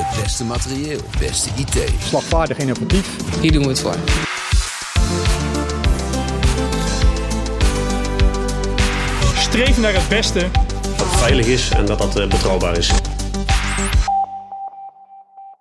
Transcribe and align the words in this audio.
Het 0.00 0.22
beste 0.22 0.44
materieel, 0.44 1.00
beste 1.18 1.50
IT. 1.56 1.92
Slagvaardig 1.98 2.58
innovatief. 2.58 3.40
Hier 3.40 3.52
doen 3.52 3.62
we 3.62 3.68
het 3.68 3.80
voor. 3.80 3.94
Streef 9.34 9.78
naar 9.78 9.94
het 9.94 10.08
beste. 10.08 10.48
Dat 10.82 11.06
het 11.06 11.16
veilig 11.16 11.46
is 11.46 11.70
en 11.70 11.86
dat 11.86 11.98
dat 11.98 12.18
eh, 12.18 12.28
betrouwbaar 12.28 12.76
is. 12.76 12.92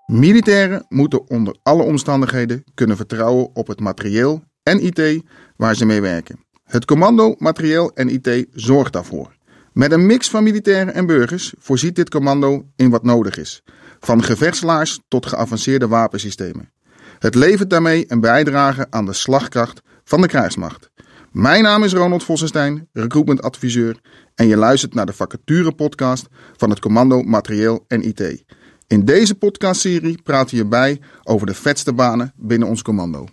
Militairen 0.06 0.86
moeten 0.90 1.30
onder 1.30 1.56
alle 1.64 1.84
omstandigheden 1.84 2.64
kunnen 2.74 2.98
vertrouwen 2.98 3.50
op 3.56 3.68
het 3.68 3.80
materieel 3.80 4.44
en 4.64 4.84
IT 4.84 5.24
waar 5.56 5.76
ze 5.76 5.86
mee 5.86 6.02
werken. 6.02 6.46
Het 6.64 6.86
commando, 6.86 7.36
materieel 7.38 7.92
en 7.94 8.10
IT 8.10 8.46
zorgt 8.54 8.94
daarvoor. 8.94 9.38
Met 9.74 9.92
een 9.92 10.06
mix 10.06 10.30
van 10.30 10.44
militairen 10.44 10.94
en 10.94 11.06
burgers 11.06 11.54
voorziet 11.58 11.96
dit 11.96 12.10
commando 12.10 12.66
in 12.76 12.90
wat 12.90 13.04
nodig 13.04 13.38
is. 13.38 13.64
Van 14.00 14.24
gevechtslaars 14.24 15.00
tot 15.08 15.26
geavanceerde 15.26 15.88
wapensystemen. 15.88 16.72
Het 17.20 17.36
levert 17.36 17.70
daarmee 17.70 18.06
een 18.08 18.20
bijdrage 18.20 18.88
aan 18.90 19.06
de 19.06 19.14
slagkracht 19.14 19.82
van 20.04 20.22
de 20.22 20.28
krijgsmacht. 20.28 20.90
Mijn 21.32 21.64
naam 21.64 21.84
is 21.84 21.94
Ronald 21.94 22.24
Vossenstein, 22.24 22.88
recruitment 22.94 23.42
adviseur 23.42 24.00
en 24.36 24.48
je 24.48 24.58
luistert 24.58 24.94
naar 24.94 25.06
de 25.06 25.14
vacature 25.14 25.72
podcast 25.72 26.28
van 26.58 26.70
het 26.70 26.80
commando 26.80 27.22
Materieel 27.22 27.86
en 27.88 28.02
IT. 28.02 28.44
In 28.88 29.06
deze 29.06 29.36
podcastserie 29.36 30.22
praten 30.22 30.58
we 30.58 30.66
bij 30.66 31.02
over 31.24 31.48
de 31.48 31.54
vetste 31.54 31.94
banen 31.94 32.34
binnen 32.36 32.68
ons 32.68 32.82
commando. 32.82 33.26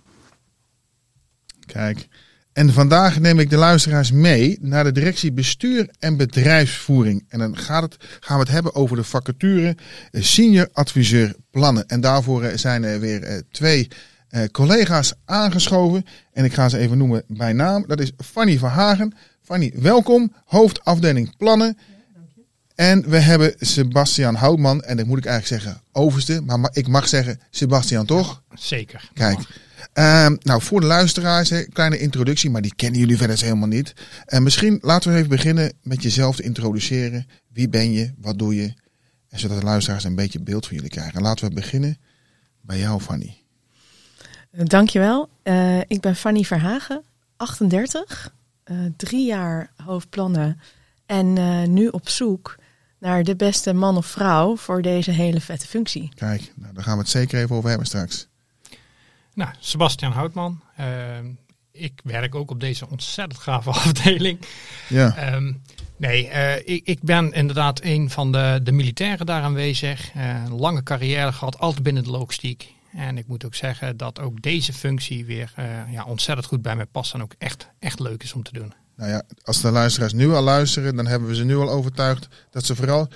Kijk, 1.66 2.08
en 2.56 2.73
vandaag 2.73 3.20
neem 3.20 3.38
ik 3.38 3.51
de 3.51 3.56
luisteraars 3.56 4.12
mee 4.12 4.59
naar 4.60 4.84
de 4.84 4.92
directie 4.92 5.33
bestuur 5.33 5.88
en 5.98 6.16
bedrijfsvoering. 6.16 7.24
En 7.28 7.38
dan 7.38 7.56
gaat 7.56 7.83
het, 7.83 7.97
gaan 8.20 8.37
we 8.37 8.42
het 8.42 8.52
hebben 8.52 8.74
over 8.74 8.97
de 8.97 9.05
vacature 9.05 9.77
eh, 10.10 10.23
senior 10.23 10.69
adviseur 10.73 11.34
plannen. 11.50 11.87
En 11.88 12.00
daarvoor 12.00 12.42
eh, 12.42 12.56
zijn 12.56 12.84
er 12.84 13.00
weer 13.00 13.23
eh, 13.23 13.38
twee 13.50 13.88
eh, 14.28 14.45
collega's 14.52 15.12
aangeschoven. 15.25 16.05
En 16.33 16.45
ik 16.45 16.53
ga 16.55 16.69
ze 16.69 16.78
even 16.78 16.98
noemen 16.98 17.22
bij 17.27 17.53
naam. 17.53 17.84
Dat 17.86 18.00
is 18.00 18.12
Fanny 18.25 18.58
Verhagen. 18.58 19.14
Fanny, 19.42 19.73
welkom. 19.75 20.33
Hoofdafdeling 20.45 21.36
plannen. 21.36 21.78
En 22.75 23.11
we 23.11 23.19
hebben 23.19 23.55
Sebastian 23.58 24.34
Houtman. 24.34 24.83
En 24.83 24.97
dat 24.97 25.06
moet 25.06 25.19
ik 25.19 25.25
eigenlijk 25.27 25.62
zeggen 25.62 25.83
overste. 25.92 26.42
Maar 26.42 26.61
ma- 26.61 26.70
ik 26.73 26.89
mag 26.89 27.08
zeggen 27.08 27.41
Sebastian 27.50 28.06
toch? 28.06 28.42
Zeker. 28.55 29.11
Kijk. 29.14 29.39
Ehm, 29.97 30.36
nou, 30.41 30.62
voor 30.62 30.80
de 30.80 30.86
luisteraars, 30.86 31.50
een 31.50 31.72
kleine 31.72 31.98
introductie, 31.98 32.50
maar 32.50 32.62
die 32.62 32.75
kennen 32.75 33.00
jullie 33.00 33.16
verder 33.16 33.41
helemaal 33.41 33.69
niet. 33.69 33.92
En 34.25 34.42
misschien 34.42 34.78
laten 34.83 35.11
we 35.11 35.16
even 35.16 35.28
beginnen 35.28 35.72
met 35.83 36.02
jezelf 36.02 36.36
te 36.36 36.42
introduceren. 36.42 37.27
Wie 37.52 37.69
ben 37.69 37.92
je? 37.92 38.12
Wat 38.19 38.39
doe 38.39 38.55
je? 38.55 38.74
En 39.28 39.39
zodat 39.39 39.58
de 39.58 39.64
luisteraars 39.64 40.05
een 40.05 40.14
beetje 40.14 40.41
beeld 40.41 40.67
van 40.67 40.77
jullie 40.77 40.91
krijgen. 40.91 41.22
Laten 41.22 41.48
we 41.48 41.55
beginnen 41.55 41.98
bij 42.61 42.78
jou, 42.78 43.00
Fanny. 43.00 43.42
Dankjewel. 44.50 45.28
Eh 45.42 45.80
ik 45.86 46.00
ben 46.00 46.17
Fanny 46.17 46.42
Verhagen, 46.42 47.02
38, 47.36 48.34
eh, 48.64 48.77
drie 48.97 49.27
jaar 49.27 49.70
hoofdplannen 49.84 50.61
en 51.06 51.39
eh, 51.39 51.62
nu 51.62 51.89
op 51.89 52.08
zoek 52.08 52.56
naar 52.98 53.22
de 53.22 53.36
beste 53.36 53.72
man 53.72 53.97
of 53.97 54.06
vrouw 54.06 54.56
voor 54.56 54.83
deze 54.83 55.11
hele 55.11 55.41
vette 55.41 55.67
functie. 55.67 56.12
Kijk, 56.14 56.52
nou, 56.55 56.74
daar 56.74 56.84
gaan 56.84 56.97
we 56.97 57.02
het 57.02 57.11
zeker 57.11 57.41
even 57.41 57.56
over 57.56 57.69
hebben 57.69 57.86
straks. 57.86 58.28
Nou, 59.37 59.51
Sebastian 59.59 60.12
Houtman. 60.12 60.61
Eh, 60.77 60.87
ik 61.73 62.01
werk 62.05 62.34
ook 62.34 62.51
op 62.51 62.61
deze 62.61 62.89
ontzettend 62.91 63.41
gave 63.41 63.70
afdeling. 63.81 64.39
Ja, 64.89 65.17
Ehm, 65.17 65.53
nee, 65.97 66.29
eh, 66.29 66.75
ik, 66.75 66.87
ik 66.87 67.03
ben 67.03 67.33
inderdaad 67.33 67.81
een 67.83 68.11
van 68.11 68.33
de, 68.33 68.61
de 68.62 68.73
militairen 68.73 69.27
daar 69.27 69.42
aanwezig. 69.42 70.11
Eh, 70.14 70.45
een 70.45 70.55
lange 70.55 70.83
carrière 70.83 71.33
gehad, 71.33 71.59
altijd 71.59 71.83
binnen 71.83 72.05
de 72.05 72.11
logistiek. 72.11 72.75
En 72.92 73.19
ik 73.19 73.27
moet 73.27 73.45
ook 73.45 73.55
zeggen 73.55 73.97
dat 73.97 74.20
ook 74.20 74.42
deze 74.42 74.73
functie 74.73 75.25
weer 75.25 75.53
eh, 75.57 75.92
ja, 75.92 76.05
ontzettend 76.05 76.47
goed 76.47 76.62
bij 76.62 76.77
mij 76.77 76.87
past. 76.87 77.14
En 77.14 77.23
ook 77.23 77.34
echt, 77.39 77.69
echt 77.79 78.01
leuk 78.01 78.23
is 78.23 78.33
om 78.33 78.42
te 78.42 78.53
doen. 78.53 78.75
Nou 78.96 79.11
ja, 79.11 79.23
als 79.42 79.61
de 79.61 79.70
luisteraars 79.70 80.12
nu 80.12 80.33
al 80.33 80.42
luisteren, 80.42 80.96
dan 80.96 81.07
hebben 81.07 81.29
we 81.29 81.34
ze 81.34 81.45
nu 81.45 81.57
al 81.57 81.70
overtuigd 81.70 82.29
dat 82.51 82.64
ze 82.64 82.77
vooral 82.77 83.08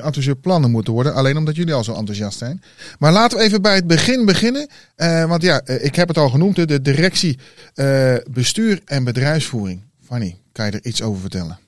adviseur 0.00 0.36
plannen 0.36 0.70
moeten 0.70 0.92
worden. 0.92 1.14
Alleen 1.14 1.36
omdat 1.36 1.56
jullie 1.56 1.74
al 1.74 1.84
zo 1.84 1.94
enthousiast 1.94 2.38
zijn. 2.38 2.62
Maar 2.98 3.12
laten 3.12 3.38
we 3.38 3.44
even 3.44 3.62
bij 3.62 3.74
het 3.74 3.86
begin 3.86 4.24
beginnen. 4.24 4.68
Eh, 4.94 5.28
want 5.28 5.42
ja, 5.42 5.60
eh, 5.60 5.84
ik 5.84 5.94
heb 5.94 6.08
het 6.08 6.18
al 6.18 6.28
genoemd, 6.28 6.68
de 6.68 6.82
directie 6.82 7.38
eh, 7.74 8.14
bestuur 8.30 8.80
en 8.84 9.04
bedrijfsvoering. 9.04 9.82
Fanny, 10.04 10.38
kan 10.52 10.66
je 10.66 10.72
er 10.72 10.84
iets 10.84 11.02
over 11.02 11.20
vertellen? 11.20 11.58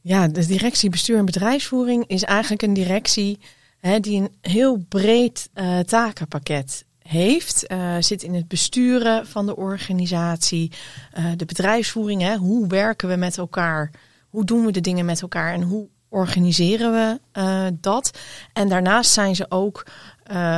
Ja, 0.00 0.28
de 0.28 0.46
directie 0.46 0.90
bestuur 0.90 1.18
en 1.18 1.24
bedrijfsvoering 1.24 2.04
is 2.06 2.22
eigenlijk 2.22 2.62
een 2.62 2.74
directie 2.74 3.40
hè, 3.78 4.00
die 4.00 4.20
een 4.20 4.30
heel 4.40 4.84
breed 4.88 5.48
takenpakket 5.86 6.84
heeft. 7.02 7.66
Eh, 7.66 7.96
zit 8.00 8.22
in 8.22 8.34
het 8.34 8.48
besturen 8.48 9.26
van 9.26 9.46
de 9.46 9.56
organisatie, 9.56 10.72
eh, 11.12 11.24
de 11.36 11.44
bedrijfsvoering. 11.44 12.22
Hè, 12.22 12.36
hoe 12.36 12.66
werken 12.66 13.08
we 13.08 13.16
met 13.16 13.38
elkaar? 13.38 13.90
Hoe 14.28 14.44
doen 14.44 14.64
we 14.64 14.72
de 14.72 14.80
dingen 14.80 15.04
met 15.04 15.22
elkaar 15.22 15.52
en 15.52 15.62
hoe 15.62 15.88
organiseren 16.08 16.92
we 16.92 17.20
eh, 17.32 17.66
dat? 17.72 18.18
En 18.52 18.68
daarnaast 18.68 19.12
zijn 19.12 19.36
ze 19.36 19.46
ook 19.48 19.86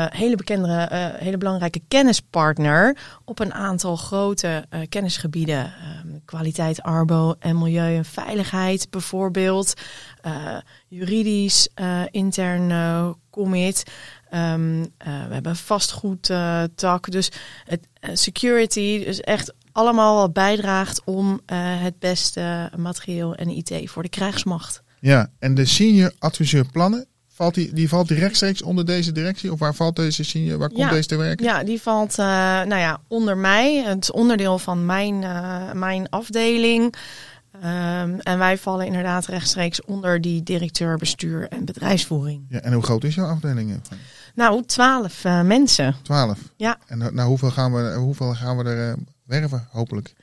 hele 0.09 0.37
bekende, 0.37 0.89
hele 1.19 1.39
belangrijke 1.39 1.81
kennispartner 1.89 2.97
op 3.25 3.39
een 3.39 3.55
aantal 3.55 3.97
grote 3.97 4.65
kennisgebieden. 4.89 5.65
Ehm, 5.65 6.19
kwaliteit, 6.25 6.83
arbo 6.83 7.35
en 7.39 7.59
milieu 7.59 7.97
en 7.97 8.05
veiligheid 8.05 8.91
bijvoorbeeld. 8.91 9.75
Juridisch, 10.89 11.69
intern 12.11 12.71
commit. 13.31 13.85
Ehm, 14.33 14.85
eh, 14.99 15.27
we 15.27 15.33
hebben 15.33 15.51
een 15.51 15.57
vastgoedtak. 15.57 16.71
tak. 16.75 17.11
Dus 17.11 17.31
het, 17.65 17.89
eh, 18.01 18.11
security, 18.15 19.05
dus 19.05 19.21
echt 19.21 19.53
allemaal 19.73 20.17
wat 20.17 20.33
bijdraagt 20.33 21.03
om 21.05 21.41
eh, 21.47 21.59
het 21.59 21.99
beste 21.99 22.71
materieel 22.77 23.35
en 23.35 23.49
IT 23.49 23.73
voor 23.85 24.03
de 24.03 24.09
krijgsmacht. 24.09 24.83
Ja, 25.01 25.31
en 25.39 25.55
de 25.55 25.65
senior 25.65 26.13
adviseur 26.19 26.65
plannen, 26.73 27.07
valt 27.29 27.55
die, 27.55 27.73
die 27.73 27.89
valt 27.89 28.11
rechtstreeks 28.11 28.63
onder 28.63 28.87
deze 28.87 29.13
directie? 29.13 29.53
Of 29.53 29.59
waar 29.59 29.75
valt 29.75 29.97
deze 29.97 30.25
senior, 30.25 30.59
waar 30.59 30.69
komt 30.69 30.81
Ja. 30.81 30.91
deze 30.91 31.09
te 31.09 31.17
werken? 31.17 31.45
Ja, 31.47 31.65
die 31.65 31.81
valt 31.81 32.17
nou 32.17 32.77
ja, 32.77 33.01
onder 33.09 33.37
mij. 33.37 33.77
Het 33.77 34.13
onderdeel 34.13 34.59
van 34.59 34.87
mijn, 34.87 35.19
mijn 35.79 36.09
afdeling. 36.09 36.95
Ehm, 37.63 38.19
en 38.19 38.39
wij 38.39 38.59
vallen 38.59 38.87
inderdaad 38.87 39.27
rechtstreeks 39.27 39.85
onder 39.85 40.21
die 40.21 40.43
directeur 40.43 40.97
bestuur 40.97 41.49
en 41.49 41.65
bedrijfsvoering. 41.65 42.45
Ja, 42.49 42.61
en 42.61 42.73
hoe 42.73 42.83
groot 42.83 43.05
is 43.05 43.15
jouw 43.15 43.27
afdeling? 43.27 43.71
eh? 43.71 43.77
Nou, 44.35 44.63
twaalf 44.65 45.25
eh, 45.25 45.43
mensen. 45.43 45.95
Twaalf. 46.03 46.39
Ja. 46.57 46.79
En 46.87 46.99
nou, 46.99 47.15
nou, 47.15 47.29
hoeveel, 47.29 47.51
gaan 47.51 47.73
we, 47.73 47.95
hoeveel 47.95 48.35
gaan 48.35 48.57
we 48.57 48.65
er 48.65 48.89
eh, 48.91 48.97
werven, 49.25 49.67
hopelijk? 49.71 50.15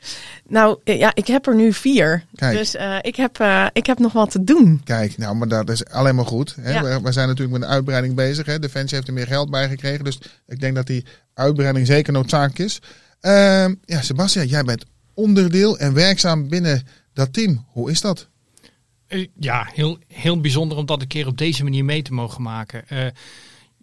Nou 0.48 0.80
eh, 0.84 0.98
ja, 1.00 1.12
ik 1.14 1.28
heb 1.28 1.48
er 1.48 1.56
nu 1.56 1.74
vier. 1.74 2.26
Kijk. 2.36 2.58
Dus 2.58 2.76
eh, 2.76 2.96
ik, 3.02 3.16
heb, 3.16 3.40
eh, 3.40 3.66
ik 3.74 3.86
heb 3.86 4.00
nog 4.00 4.14
wat 4.14 4.32
te 4.32 4.44
doen. 4.44 4.82
Kijk, 4.84 5.18
nou, 5.18 5.36
maar 5.36 5.48
dat 5.48 5.70
is 5.70 5.86
alleen 5.86 6.16
maar 6.16 6.26
goed. 6.26 6.56
Hè? 6.62 6.72
Ja. 6.74 6.84
We, 6.84 7.02
we 7.02 7.12
zijn 7.12 7.28
natuurlijk 7.28 7.60
met 7.60 7.68
een 7.68 7.76
uitbreiding 7.76 8.16
bezig. 8.16 8.46
Hè? 8.46 8.60
Defensie 8.60 8.96
heeft 8.96 9.08
er 9.08 9.14
meer 9.14 9.28
geld 9.28 9.50
bij 9.50 9.70
gekregen. 9.70 10.04
Dus 10.04 10.20
ik 10.48 10.60
denk 10.60 10.76
dat 10.76 10.88
die 10.88 11.06
uitbreiding 11.34 11.88
zeker 11.88 12.14
noodzakelijk 12.14 12.60
is. 12.60 12.82
Ehm, 13.20 13.74
ja, 13.86 14.02
Sebastian, 14.02 14.48
jij 14.48 14.64
bent 14.64 14.86
onderdeel 15.14 15.78
en 15.80 15.94
werkzaam 15.94 16.50
binnen 16.50 16.84
dat 17.14 17.34
team. 17.34 17.66
Hoe 17.68 17.92
is 17.92 18.02
dat? 18.02 18.30
Eh, 19.08 19.28
ja, 19.40 19.70
heel, 19.74 19.98
heel 20.08 20.42
bijzonder 20.42 20.78
om 20.78 20.86
dat 20.86 21.02
een 21.02 21.08
keer 21.08 21.28
op 21.28 21.38
deze 21.38 21.64
manier 21.64 21.86
mee 21.86 22.02
te 22.02 22.14
mogen 22.14 22.42
maken. 22.42 23.14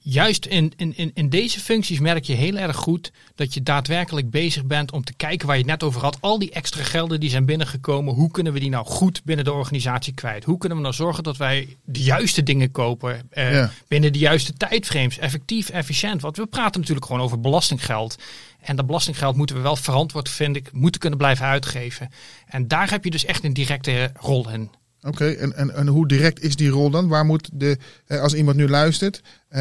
Juist 0.09 0.47
in, 0.47 0.72
in, 0.77 0.97
in, 0.97 1.11
in 1.15 1.28
deze 1.28 1.61
functies 1.61 1.99
merk 1.99 2.25
je 2.25 2.33
heel 2.33 2.56
erg 2.56 2.77
goed 2.77 3.12
dat 3.34 3.55
je 3.55 3.62
daadwerkelijk 3.62 4.31
bezig 4.31 4.65
bent 4.65 4.93
om 4.93 5.05
te 5.05 5.15
kijken 5.15 5.47
waar 5.47 5.56
je 5.56 5.62
het 5.62 5.71
net 5.71 5.83
over 5.83 6.00
had. 6.00 6.19
Al 6.21 6.39
die 6.39 6.50
extra 6.50 6.83
gelden 6.83 7.21
die 7.21 7.31
zijn 7.31 7.44
binnengekomen, 7.44 8.15
hoe 8.15 8.31
kunnen 8.31 8.53
we 8.53 8.59
die 8.61 8.71
nou 8.71 8.87
goed 8.87 9.25
binnen 9.25 9.45
de 9.45 9.53
organisatie 9.53 10.15
kwijt? 10.15 10.45
Hoe 10.45 10.59
kunnen 10.59 10.78
we 10.78 10.84
nou 10.84 10.95
zorgen 10.95 11.22
dat 11.22 11.37
wij 11.37 11.77
de 11.84 12.03
juiste 12.03 12.43
dingen 12.43 12.71
kopen 12.71 13.21
eh, 13.31 13.53
Ja. 13.53 13.71
binnen 13.89 14.12
de 14.12 14.19
juiste 14.19 14.53
tijdframes, 14.56 15.19
effectief, 15.19 15.69
efficiënt? 15.69 16.21
Want 16.22 16.36
we 16.36 16.47
praten 16.47 16.81
natuurlijk 16.81 17.07
gewoon 17.07 17.22
over 17.22 17.41
belastinggeld. 17.41 18.16
En 18.60 18.77
dat 18.77 18.86
belastinggeld 18.86 19.36
moeten 19.36 19.57
we 19.57 19.63
wel 19.63 19.77
verantwoord, 19.77 20.28
vind 20.28 20.57
ik, 20.57 20.72
moeten 20.72 21.01
kunnen 21.01 21.19
blijven 21.19 21.47
uitgeven. 21.47 22.10
En 22.47 22.69
daar 22.69 22.91
heb 22.91 23.04
je 23.04 23.10
dus 23.10 23.25
echt 23.25 23.45
een 23.45 23.53
directe 23.53 24.13
rol 24.21 24.51
in. 24.51 24.71
Oké, 25.07 25.31
en, 25.31 25.57
en, 25.57 25.75
en 25.75 25.87
hoe 25.87 26.09
direct 26.09 26.43
is 26.43 26.57
die 26.57 26.69
rol 26.69 26.91
dan? 26.91 27.09
Waar 27.09 27.25
moet 27.25 27.49
de, 27.53 27.79
als 28.09 28.35
iemand 28.35 28.57
nu 28.57 28.69
luistert, 28.69 29.23
eh, 29.49 29.61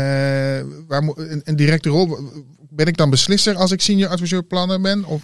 waar 0.88 1.04
moet, 1.04 1.18
een, 1.18 1.42
een 1.44 1.56
directe 1.56 1.90
rol, 1.90 2.18
ben 2.70 2.86
ik 2.86 2.98
dan 2.98 3.10
beslisser 3.10 3.56
als 3.56 3.72
ik 3.72 3.82
senior 3.82 4.10
adviseur 4.10 4.44
plannen 4.44 4.82
ben? 4.82 5.04
Of, 5.04 5.24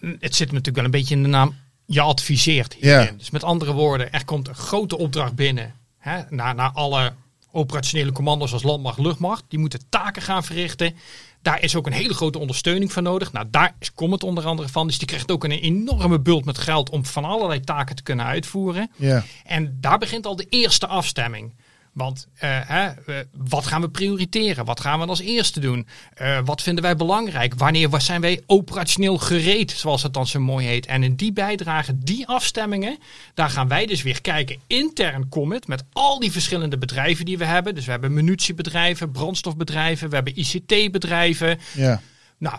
het 0.00 0.34
zit 0.34 0.46
natuurlijk 0.46 0.76
wel 0.76 0.84
een 0.84 0.90
beetje 0.90 1.14
in 1.14 1.22
de 1.22 1.28
naam. 1.28 1.54
Je 1.86 2.00
adviseert 2.00 2.74
hierin. 2.74 3.04
Ja. 3.04 3.14
Dus 3.16 3.30
met 3.30 3.44
andere 3.44 3.72
woorden, 3.72 4.12
er 4.12 4.24
komt 4.24 4.48
een 4.48 4.54
grote 4.54 4.98
opdracht 4.98 5.34
binnen. 5.34 5.74
Hè, 5.98 6.22
naar, 6.28 6.54
naar 6.54 6.70
alle 6.70 7.12
operationele 7.52 8.12
commando's 8.12 8.52
als 8.52 8.62
landmacht, 8.62 8.98
luchtmacht. 8.98 9.44
Die 9.48 9.58
moeten 9.58 9.80
taken 9.88 10.22
gaan 10.22 10.44
verrichten. 10.44 10.94
Daar 11.42 11.62
is 11.62 11.76
ook 11.76 11.86
een 11.86 11.92
hele 11.92 12.14
grote 12.14 12.38
ondersteuning 12.38 12.92
voor 12.92 13.02
nodig. 13.02 13.32
Nou, 13.32 13.46
daar 13.50 13.74
is 13.78 13.94
Comet 13.94 14.22
onder 14.22 14.46
andere 14.46 14.68
van. 14.68 14.86
Dus 14.86 14.98
die 14.98 15.06
krijgt 15.06 15.30
ook 15.30 15.44
een 15.44 15.50
enorme 15.50 16.20
bult 16.20 16.44
met 16.44 16.58
geld 16.58 16.90
om 16.90 17.04
van 17.04 17.24
allerlei 17.24 17.60
taken 17.60 17.96
te 17.96 18.02
kunnen 18.02 18.24
uitvoeren. 18.26 18.90
ja, 18.96 19.24
En 19.44 19.78
daar 19.80 19.98
begint 19.98 20.26
al 20.26 20.36
de 20.36 20.46
eerste 20.48 20.86
afstemming. 20.86 21.54
Want 21.92 22.26
eh, 22.34 22.58
hè, 22.62 22.90
wat 23.36 23.66
gaan 23.66 23.80
we 23.80 23.88
prioriteren? 23.90 24.64
Wat 24.64 24.80
gaan 24.80 25.00
we 25.00 25.06
als 25.06 25.20
eerste 25.20 25.60
doen? 25.60 25.86
Eh, 26.14 26.38
wat 26.44 26.62
vinden 26.62 26.82
wij 26.84 26.96
belangrijk? 26.96 27.54
Wanneer 27.54 27.88
wa- 27.88 27.98
zijn 27.98 28.20
wij 28.20 28.40
operationeel 28.46 29.18
gereed, 29.18 29.70
zoals 29.70 30.02
het 30.02 30.14
dan 30.14 30.26
zo 30.26 30.40
mooi 30.40 30.66
heet? 30.66 30.86
En 30.86 31.02
in 31.02 31.14
die 31.14 31.32
bijdrage, 31.32 31.98
die 31.98 32.26
afstemmingen, 32.26 32.98
daar 33.34 33.50
gaan 33.50 33.68
wij 33.68 33.86
dus 33.86 34.02
weer 34.02 34.20
kijken 34.20 34.58
intern 34.66 35.28
Commit 35.28 35.66
met 35.66 35.84
al 35.92 36.18
die 36.20 36.32
verschillende 36.32 36.78
bedrijven 36.78 37.24
die 37.24 37.38
we 37.38 37.44
hebben. 37.44 37.74
Dus 37.74 37.84
we 37.84 37.90
hebben 37.90 38.12
munitiebedrijven, 38.12 39.10
brandstofbedrijven, 39.10 40.08
we 40.08 40.14
hebben 40.14 40.38
ICT-bedrijven. 40.38 41.58
Ja. 41.74 42.00
Nou, 42.38 42.58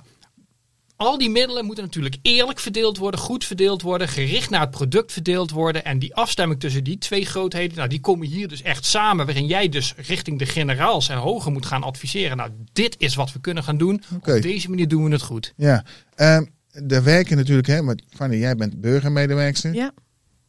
al 0.95 1.17
die 1.17 1.29
middelen 1.29 1.65
moeten 1.65 1.83
natuurlijk 1.83 2.17
eerlijk 2.21 2.59
verdeeld 2.59 2.97
worden, 2.97 3.19
goed 3.19 3.45
verdeeld 3.45 3.81
worden, 3.81 4.07
gericht 4.07 4.49
naar 4.49 4.61
het 4.61 4.69
product 4.69 5.11
verdeeld 5.11 5.51
worden. 5.51 5.85
En 5.85 5.99
die 5.99 6.15
afstemming 6.15 6.59
tussen 6.59 6.83
die 6.83 6.97
twee 6.97 7.25
grootheden, 7.25 7.77
nou, 7.77 7.89
die 7.89 7.99
komen 7.99 8.27
hier 8.27 8.47
dus 8.47 8.61
echt 8.61 8.85
samen. 8.85 9.25
Waarin 9.25 9.47
jij 9.47 9.69
dus 9.69 9.93
richting 9.97 10.39
de 10.39 10.45
generaals 10.45 11.09
en 11.09 11.17
hoger 11.17 11.51
moet 11.51 11.65
gaan 11.65 11.83
adviseren. 11.83 12.37
Nou, 12.37 12.49
dit 12.73 12.95
is 12.97 13.15
wat 13.15 13.33
we 13.33 13.39
kunnen 13.39 13.63
gaan 13.63 13.77
doen. 13.77 14.03
Op 14.15 14.41
deze 14.41 14.69
manier 14.69 14.87
doen 14.87 15.03
we 15.03 15.11
het 15.11 15.21
goed. 15.21 15.53
Ja. 15.55 15.85
Ehm 16.15 16.43
er 16.87 17.03
werken 17.03 17.37
natuurlijk, 17.37 17.67
hè, 17.67 17.81
maar 17.81 17.95
Fanny, 18.09 18.35
jij 18.35 18.55
bent 18.55 18.81
burgermedewerkster, 18.81 19.73
Ja, 19.73 19.91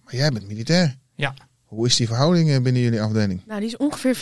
maar 0.04 0.16
jij 0.16 0.30
bent 0.30 0.48
militair. 0.48 0.96
Ja. 1.14 1.34
Hoe 1.64 1.86
is 1.86 1.96
die 1.96 2.06
verhouding 2.06 2.50
eh, 2.50 2.60
binnen 2.60 2.82
jullie 2.82 3.00
afdeling? 3.02 3.40
nou 3.46 3.60
die 3.60 3.68
is 3.68 3.76
ongeveer 3.76 4.16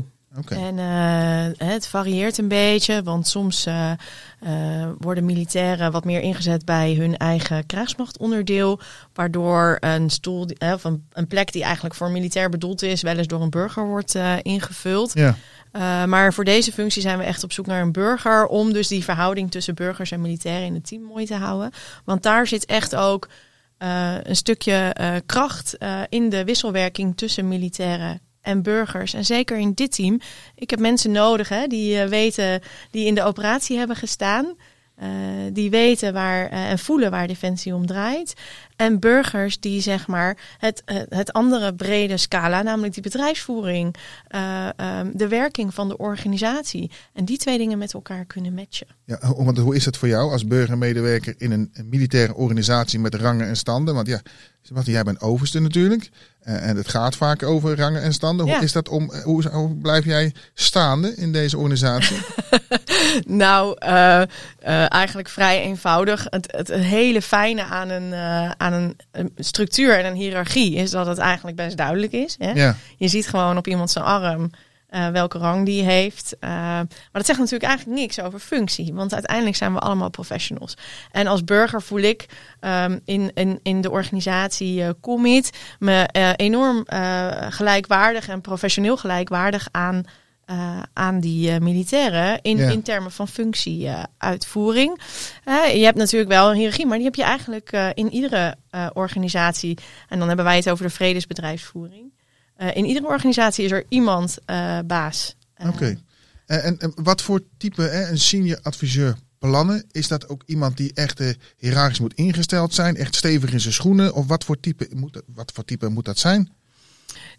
50-50. 0.00 0.17
En 0.48 0.78
eh, 0.78 1.68
het 1.68 1.86
varieert 1.86 2.38
een 2.38 2.48
beetje, 2.48 3.02
want 3.02 3.26
soms 3.26 3.66
eh, 3.66 3.90
eh, 3.90 4.88
worden 4.98 5.24
militairen 5.24 5.92
wat 5.92 6.04
meer 6.04 6.20
ingezet 6.20 6.64
bij 6.64 6.94
hun 6.94 7.16
eigen 7.16 7.66
krijgsmachtonderdeel, 7.66 8.80
waardoor 9.14 9.76
een 9.80 10.10
stoel, 10.10 10.48
of 10.58 10.84
een, 10.84 11.06
een 11.12 11.26
plek 11.26 11.52
die 11.52 11.62
eigenlijk 11.62 11.94
voor 11.94 12.10
militair 12.10 12.48
bedoeld 12.48 12.82
is, 12.82 13.02
wel 13.02 13.16
eens 13.16 13.26
door 13.26 13.42
een 13.42 13.50
burger 13.50 13.86
wordt 13.86 14.18
ingevuld. 14.42 15.12
Ja. 15.14 15.36
Maar 16.06 16.32
voor 16.32 16.44
deze 16.44 16.72
functie 16.72 17.02
zijn 17.02 17.18
we 17.18 17.24
echt 17.24 17.44
op 17.44 17.52
zoek 17.52 17.66
naar 17.66 17.82
een 17.82 17.92
burger. 17.92 18.46
Om 18.46 18.72
dus 18.72 18.88
die 18.88 19.04
verhouding 19.04 19.50
tussen 19.50 19.74
burgers 19.74 20.10
en 20.10 20.20
militairen 20.20 20.66
in 20.66 20.74
het 20.74 20.86
team 20.86 21.02
mooi 21.02 21.26
te 21.26 21.34
houden. 21.34 21.70
Want 22.04 22.22
daar 22.22 22.46
zit 22.46 22.66
echt 22.66 22.96
ook 22.96 23.28
een 23.78 24.36
stukje 24.36 24.94
kracht 25.26 25.76
in 26.08 26.28
de 26.28 26.44
wisselwerking 26.44 27.16
tussen 27.16 27.48
militairen 27.48 28.20
en 28.40 28.62
burgers. 28.62 29.14
En 29.14 29.24
zeker 29.24 29.56
in 29.58 29.72
dit 29.72 29.92
team. 29.92 30.20
Ik 30.54 30.70
heb 30.70 30.78
mensen 30.78 31.10
nodig 31.10 31.48
hè, 31.48 31.66
die 31.66 32.00
eh, 32.00 32.08
weten, 32.08 32.60
die 32.90 33.06
in 33.06 33.14
de 33.14 33.22
operatie 33.22 33.78
hebben 33.78 33.96
gestaan. 33.96 34.54
eh, 34.94 35.08
die 35.52 35.70
weten 35.70 36.12
waar 36.12 36.48
eh, 36.48 36.70
en 36.70 36.78
voelen 36.78 37.10
waar 37.10 37.26
Defensie 37.26 37.74
om 37.74 37.86
draait. 37.86 38.34
En 38.78 38.98
burgers 38.98 39.60
die 39.60 39.80
zeg 39.80 40.06
maar 40.06 40.36
het, 40.58 40.82
eh, 40.84 40.96
het 41.08 41.32
andere 41.32 41.74
brede 41.74 42.16
scala, 42.16 42.62
namelijk 42.62 42.94
die 42.94 43.02
bedrijfsvoering, 43.02 43.94
eh, 44.28 44.68
ehm, 44.76 45.10
de 45.12 45.28
werking 45.28 45.74
van 45.74 45.88
de 45.88 45.96
organisatie. 45.96 46.90
En 47.12 47.24
die 47.24 47.38
twee 47.38 47.58
dingen 47.58 47.78
met 47.78 47.94
elkaar 47.94 48.24
kunnen 48.24 48.54
matchen. 48.54 48.86
Ja, 49.04 49.18
want 49.36 49.58
hoe 49.58 49.76
is 49.76 49.84
het 49.84 49.96
voor 49.96 50.08
jou 50.08 50.32
als 50.32 50.46
burgermedewerker 50.46 51.34
in 51.38 51.50
een, 51.50 51.72
militaire 51.84 52.34
organisatie 52.34 52.98
met 52.98 53.14
rangen 53.14 53.46
en 53.46 53.56
standen? 53.56 53.94
Want 53.94 54.06
ja, 54.06 54.20
Sebastian, 54.62 54.94
jij 54.94 55.04
bent 55.04 55.20
overste 55.20 55.60
natuurlijk. 55.60 56.10
eh, 56.40 56.68
en 56.68 56.76
het 56.76 56.88
gaat 56.88 57.16
vaak 57.16 57.42
over 57.42 57.76
rangen 57.76 58.02
en 58.02 58.12
standen. 58.12 58.46
Ja. 58.46 58.54
Hoe 58.54 58.64
is 58.64 58.72
dat 58.72 58.88
om, 58.88 59.12
hoe, 59.24 59.48
hoe 59.48 59.74
blijf 59.76 60.04
jij 60.04 60.34
staande 60.54 61.14
in 61.14 61.32
deze 61.32 61.56
organisatie? 61.56 62.16
Nou, 63.26 63.76
eigenlijk 64.88 65.28
vrij 65.28 65.62
eenvoudig. 65.62 66.26
Het, 66.30 66.52
het 66.56 66.68
hele 66.68 67.22
fijne 67.22 67.62
aan 67.64 67.88
een, 67.88 68.12
aan 68.72 68.80
een, 68.80 68.96
een 69.12 69.32
structuur 69.36 69.98
en 69.98 70.06
een 70.06 70.14
hiërarchie 70.14 70.74
is 70.74 70.90
dat 70.90 71.06
het 71.06 71.18
eigenlijk 71.18 71.56
best 71.56 71.76
duidelijk 71.76 72.12
is. 72.12 72.36
Hè? 72.38 72.50
ja. 72.50 72.76
Je 72.96 73.08
ziet 73.08 73.28
gewoon 73.28 73.56
op 73.56 73.66
iemand 73.66 73.90
zijn 73.90 74.04
arm 74.04 74.50
eh, 74.88 75.08
welke 75.08 75.38
rang 75.38 75.64
die 75.66 75.82
heeft. 75.82 76.36
Eh, 76.40 76.50
maar 76.50 76.86
dat 77.12 77.26
zegt 77.26 77.38
natuurlijk 77.38 77.68
eigenlijk 77.68 78.00
niks 78.00 78.20
over 78.20 78.38
functie. 78.38 78.94
Want 78.94 79.14
uiteindelijk 79.14 79.56
zijn 79.56 79.72
we 79.72 79.78
allemaal 79.78 80.10
professionals. 80.10 80.76
En 81.10 81.26
als 81.26 81.44
burger 81.44 81.82
voel 81.82 82.00
ik 82.00 82.26
ehm, 82.60 82.98
in, 83.04 83.30
in, 83.34 83.60
in 83.62 83.80
de 83.80 83.90
organisatie 83.90 84.82
eh 84.82 84.90
Commit 85.00 85.50
me 85.78 86.08
enorm 86.36 86.86
gelijkwaardig 87.48 88.28
en 88.28 88.40
professioneel 88.40 88.96
gelijkwaardig 88.96 89.68
aan. 89.70 90.04
Eh, 90.48 90.82
aan 90.92 91.20
die 91.20 91.50
eh, 91.50 91.60
militairen 91.60 92.42
in, 92.42 92.56
Ja. 92.56 92.70
in 92.70 92.82
termen 92.82 93.12
van 93.12 93.28
functieuitvoering. 93.28 95.00
Eh, 95.44 95.74
je 95.74 95.84
hebt 95.84 95.96
natuurlijk 95.96 96.30
wel 96.30 96.50
een 96.50 96.56
hiërarchie, 96.56 96.86
maar 96.86 96.96
die 96.96 97.06
heb 97.06 97.14
je 97.14 97.22
eigenlijk 97.22 97.92
in 97.94 98.12
iedere 98.12 98.56
organisatie. 98.92 99.78
En 100.08 100.18
dan 100.18 100.26
hebben 100.28 100.44
wij 100.44 100.56
het 100.56 100.70
over 100.70 100.84
de 100.84 100.90
vredesbedrijfsvoering. 100.90 102.12
In 102.72 102.84
iedere 102.84 103.06
organisatie 103.06 103.64
is 103.64 103.70
er 103.70 103.84
iemand 103.88 104.38
baas. 104.86 105.36
Oké. 105.66 105.98
En, 106.46 106.62
en, 106.62 106.78
en 106.78 106.92
wat 107.02 107.22
voor 107.22 107.40
type, 107.58 107.82
hè, 107.82 108.10
een 108.10 108.18
senior 108.18 108.58
adviseur 108.62 109.16
plannen, 109.38 109.84
is 109.90 110.08
dat 110.08 110.28
ook 110.28 110.42
iemand 110.46 110.76
die 110.76 110.92
echt 110.94 111.20
hiërarchisch 111.56 112.00
moet 112.00 112.14
ingesteld 112.14 112.74
zijn, 112.74 112.96
echt 112.96 113.14
stevig 113.14 113.52
in 113.52 113.60
zijn 113.60 113.74
schoenen? 113.74 114.14
Of 114.14 114.26
wat 114.26 114.44
voor 114.44 114.60
type 114.60 114.88
moet 114.94 115.22
wat 115.34 115.52
voor 115.54 115.64
type 115.64 115.88
moet 115.88 116.04
dat 116.04 116.18
zijn? 116.18 116.52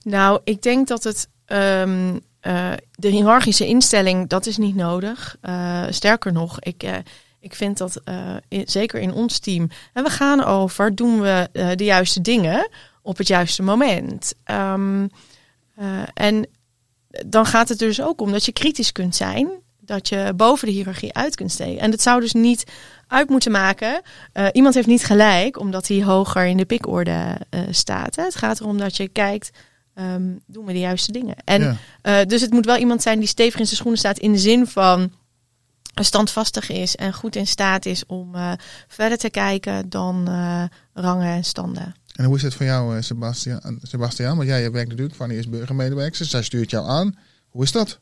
Nou, 0.04 0.42
ik 0.44 0.62
denk 0.62 0.88
dat 0.88 1.04
het 1.04 1.28
ehm, 1.46 2.16
eh, 2.40 2.72
de 2.92 3.08
hiërarchische 3.08 3.68
instelling 3.68 4.28
dat 4.30 4.46
is 4.46 4.58
niet 4.58 4.76
nodig. 4.76 5.38
Eh, 5.42 5.84
sterker 5.90 6.32
nog, 6.34 6.60
ik, 6.60 6.84
eh, 6.84 6.96
ik 7.40 7.56
vind 7.56 7.78
dat 7.78 8.02
zeker 8.66 9.00
in 9.00 9.14
ons 9.14 9.40
team. 9.40 9.70
En 9.94 10.04
we 10.04 10.10
gaan 10.10 10.44
over 10.44 10.96
doen 10.96 11.22
we 11.22 11.50
de 11.76 11.84
juiste 11.84 12.22
dingen 12.22 12.70
op 13.02 13.18
het 13.18 13.28
juiste 13.28 13.64
moment. 13.64 14.34
Ehm, 14.44 15.08
eh, 15.76 15.86
en 16.14 16.48
dan 17.26 17.46
gaat 17.46 17.70
het 17.70 17.80
dus 17.80 18.02
ook 18.02 18.22
om 18.22 18.32
dat 18.32 18.46
je 18.46 18.52
kritisch 18.52 18.92
kunt 18.92 19.16
zijn. 19.16 19.50
Dat 19.80 20.10
je 20.10 20.34
boven 20.36 20.68
de 20.68 20.74
hiërarchie 20.74 21.14
uit 21.14 21.36
kunt 21.36 21.52
steken. 21.52 21.82
En 21.82 21.92
dat 21.92 22.02
zou 22.02 22.22
dus 22.22 22.34
niet 22.34 22.64
uit 23.08 23.30
moeten 23.30 23.52
maken. 23.52 24.02
iemand 24.52 24.74
heeft 24.74 24.88
niet 24.88 25.06
gelijk 25.06 25.60
omdat 25.60 25.88
hij 25.88 26.04
hoger 26.04 26.46
in 26.46 26.58
de 26.58 26.66
pikorde 26.66 27.38
staat. 27.70 28.16
Hè. 28.16 28.24
Het 28.24 28.36
gaat 28.36 28.60
erom 28.60 28.78
dat 28.78 28.98
je 28.98 29.08
kijkt, 29.08 29.52
ehm, 30.00 30.24
doen 30.46 30.66
we 30.66 30.74
de 30.74 30.80
juiste 30.80 31.12
dingen? 31.12 31.36
En 31.46 31.62
Ja. 31.62 31.76
eh, 32.02 32.26
dus 32.28 32.42
het 32.42 32.52
moet 32.52 32.66
wel 32.66 32.78
iemand 32.78 33.02
zijn 33.02 33.20
die 33.20 33.28
stevig 33.28 33.60
in 33.60 33.66
zijn 33.66 33.76
schoenen 33.78 34.00
staat 34.00 34.18
in 34.20 34.32
de 34.32 34.38
zin 34.38 34.68
van 34.68 35.12
standvastig 36.02 36.70
is 36.70 36.96
en 36.96 37.14
goed 37.14 37.36
in 37.36 37.48
staat 37.48 37.86
is 37.86 38.06
om 38.06 38.36
eh, 38.36 38.52
verder 38.88 39.18
te 39.18 39.30
kijken 39.30 39.90
dan 39.90 40.28
eh, 40.28 40.64
rangen 40.94 41.28
en 41.36 41.44
standen. 41.44 41.96
En 42.16 42.26
hoe 42.26 42.36
is 42.36 42.42
het 42.42 42.54
voor 42.56 42.66
jou, 42.66 42.96
eh, 42.96 43.02
Sebastian? 43.02 43.80
Sebastian? 43.82 44.36
Want 44.38 44.50
jij 44.50 44.72
werkt 44.72 44.90
natuurlijk, 44.90 45.16
Fanny 45.16 45.36
is 45.36 45.50
burgermedewerker, 45.50 46.26
zij 46.26 46.44
stuurt 46.44 46.70
jou 46.70 46.88
aan. 46.88 47.18
Hoe 47.50 47.64
is 47.64 47.72
dat? 47.72 48.00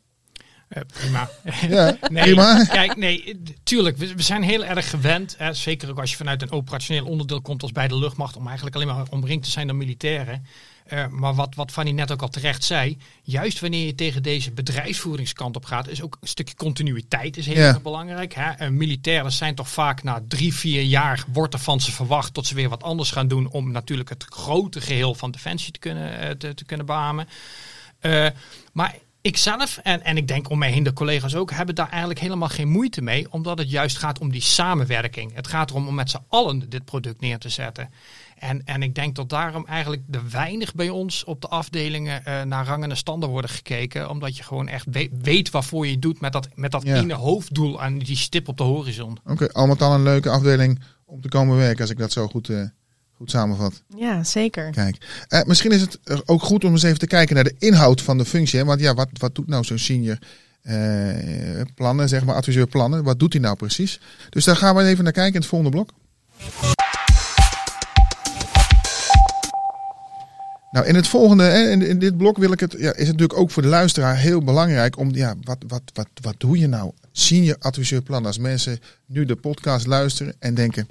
Eh, 0.68 0.82
prima. 0.94 1.30
Ja, 1.76 1.98
Nee, 2.10 2.24
prima. 2.24 2.64
kijk, 2.66 2.96
nee, 2.96 3.42
tuurlijk. 3.64 3.98
We, 3.98 4.16
we 4.16 4.22
zijn 4.22 4.44
heel 4.44 4.66
erg 4.66 4.90
gewend. 4.90 5.36
Hè, 5.38 5.54
zeker 5.54 5.90
ook 5.90 6.00
als 6.00 6.12
je 6.12 6.18
vanuit 6.18 6.42
een 6.42 6.52
operationeel 6.52 7.06
onderdeel 7.06 7.42
komt 7.42 7.62
als 7.62 7.72
bij 7.72 7.88
de 7.88 7.98
luchtmacht. 7.98 8.36
Om 8.36 8.46
eigenlijk 8.48 8.76
alleen 8.76 8.88
maar 8.88 9.06
omringd 9.10 9.44
te 9.44 9.50
zijn 9.50 9.68
door 9.68 9.76
militairen. 9.76 10.46
Eh, 10.88 11.08
maar 11.08 11.34
wat, 11.34 11.56
wat 11.56 11.72
Fanny 11.72 11.92
net 11.92 12.12
ook 12.12 12.22
al 12.22 12.30
terecht 12.30 12.64
zei. 12.64 12.98
Juist 13.24 13.60
wanneer 13.60 13.86
je 13.86 13.96
tegen 13.96 14.24
deze 14.24 14.52
bedrijfsvoeringskant 14.52 15.56
op 15.56 15.66
gaat. 15.66 15.88
Is 15.88 16.02
ook 16.02 16.18
een 16.22 16.28
stukje 16.28 16.56
continuïteit 16.56 17.38
is 17.38 17.46
heel 17.46 17.56
Ja. 17.56 17.68
erg 17.68 17.82
belangrijk. 17.82 18.34
Hè. 18.34 18.52
Eh, 18.52 18.70
militairen 18.70 19.32
zijn 19.32 19.56
toch 19.56 19.70
vaak 19.70 20.04
na 20.04 20.22
drie, 20.28 20.54
vier 20.54 20.82
jaar. 20.82 21.24
Wordt 21.34 21.54
er 21.54 21.60
van 21.60 21.82
ze 21.82 21.92
verwacht 21.92 22.34
tot 22.34 22.48
ze 22.48 22.56
weer 22.56 22.70
wat 22.70 22.84
anders 22.84 23.12
gaan 23.12 23.28
doen. 23.28 23.50
Om 23.52 23.72
natuurlijk 23.72 24.10
het 24.10 24.24
grote 24.30 24.82
geheel 24.82 25.16
van 25.16 25.32
Defensie 25.32 25.72
te 25.72 25.80
kunnen, 25.80 26.20
eh, 26.20 26.30
te, 26.30 26.54
te 26.54 26.66
kunnen 26.66 26.86
beamen. 26.86 27.28
Maar 28.74 28.96
ik 29.22 29.38
zelf 29.38 29.78
en, 29.84 30.04
en 30.04 30.18
ik 30.18 30.28
denk 30.28 30.50
om 30.50 30.58
mij 30.58 30.72
heen 30.72 30.84
de 30.84 30.94
collega's 30.94 31.36
ook 31.36 31.52
hebben 31.52 31.76
daar 31.76 31.90
eigenlijk 31.90 32.20
helemaal 32.20 32.50
geen 32.50 32.70
moeite 32.70 33.02
mee. 33.02 33.32
Omdat 33.32 33.58
het 33.58 33.72
juist 33.72 33.98
gaat 33.98 34.20
om 34.20 34.32
die 34.32 34.42
samenwerking. 34.42 35.34
Het 35.36 35.48
gaat 35.48 35.70
erom 35.70 35.88
om 35.88 35.96
met 35.96 36.10
z'n 36.10 36.24
allen 36.28 36.70
dit 36.70 36.86
product 36.86 37.22
neer 37.22 37.38
te 37.38 37.50
zetten. 37.50 37.90
En, 38.40 38.62
en 38.66 38.82
ik 38.84 38.96
denk 38.96 39.16
dat 39.16 39.30
daarom 39.30 39.66
eigenlijk 39.66 40.02
er 40.12 40.22
weinig 40.32 40.76
bij 40.76 40.90
ons 40.90 41.24
op 41.24 41.42
de 41.42 41.48
afdelingen 41.48 42.26
eh, 42.26 42.42
naar 42.44 42.66
rangen 42.66 42.90
en 42.90 42.98
standen 42.98 43.30
worden 43.30 43.50
gekeken. 43.52 44.10
Omdat 44.10 44.38
je 44.38 44.44
gewoon 44.44 44.68
echt 44.68 44.86
we- 44.92 45.10
weet 45.22 45.50
waarvoor 45.50 45.86
je 45.86 45.92
het 45.92 46.02
doet 46.02 46.22
met 46.22 46.32
dat, 46.34 46.48
met 46.56 46.72
dat 46.72 46.84
Ja. 46.84 46.96
ene 46.96 47.14
hoofddoel 47.14 47.82
aan 47.82 47.98
die 47.98 48.18
stip 48.18 48.48
op 48.48 48.58
de 48.58 48.64
horizon. 48.64 49.18
Oké, 49.26 49.52
al 49.54 49.68
met 49.68 49.82
al 49.82 49.94
een 49.94 50.04
leuke 50.04 50.30
afdeling 50.30 50.80
om 51.06 51.22
te 51.22 51.28
komen 51.28 51.58
werken, 51.58 51.82
als 51.82 51.90
ik 51.90 51.98
dat 51.98 52.12
zo 52.12 52.28
goed, 52.28 52.50
eh, 52.50 52.62
goed 53.16 53.32
samenvat. 53.32 53.84
Ja, 53.96 54.24
zeker. 54.24 54.72
Kijk, 54.72 55.26
eh, 55.28 55.44
misschien 55.44 55.72
is 55.72 55.82
het 55.82 56.00
ook 56.26 56.42
goed 56.42 56.64
om 56.64 56.72
eens 56.72 56.84
even 56.84 57.00
te 57.00 57.08
kijken 57.08 57.36
naar 57.36 57.44
de 57.44 57.56
inhoud 57.60 58.02
van 58.02 58.18
de 58.18 58.26
functie. 58.26 58.60
Hè? 58.60 58.66
Want 58.66 58.80
ja, 58.80 58.94
wat, 58.94 59.10
wat 59.14 59.36
doet 59.36 59.48
nou 59.48 59.64
zo'n 59.64 59.78
senior 59.78 60.18
eh, 60.62 61.62
plannen, 61.76 62.10
zeg 62.10 62.26
maar, 62.26 62.36
adviseur 62.36 62.68
plannen? 62.68 63.04
Wat 63.04 63.20
doet 63.20 63.34
hij 63.34 63.42
nou 63.42 63.56
precies? 63.56 64.00
Dus 64.30 64.46
daar 64.46 64.56
gaan 64.56 64.76
we 64.76 64.84
even 64.84 65.04
naar 65.04 65.14
kijken 65.14 65.34
in 65.34 65.40
het 65.40 65.50
volgende 65.50 65.72
blok. 65.76 65.90
Nou, 70.78 70.90
in 70.90 70.96
het 70.96 71.08
volgende, 71.08 71.70
in, 71.72 71.82
in 71.82 72.00
dit 72.00 72.18
blok 72.18 72.38
wil 72.38 72.52
ik 72.52 72.60
het, 72.60 72.72
ja, 72.72 72.92
is 72.92 73.08
het 73.08 73.18
natuurlijk 73.18 73.40
ook 73.40 73.52
voor 73.52 73.62
de 73.62 73.68
luisteraar 73.68 74.18
heel 74.18 74.44
belangrijk 74.44 74.98
om, 74.98 75.16
ja, 75.16 75.36
wat, 75.42 75.58
wat, 75.68 75.82
wat, 75.94 76.08
wat 76.22 76.36
doe 76.38 76.58
je 76.58 76.68
nou? 76.68 76.92
Senior 77.12 77.56
adviseur 77.60 78.02
plannen. 78.02 78.28
Als 78.28 78.38
mensen 78.38 78.80
nu 79.06 79.26
de 79.26 79.36
podcast 79.36 79.86
luisteren 79.86 80.36
en 80.40 80.54
denken, 80.54 80.88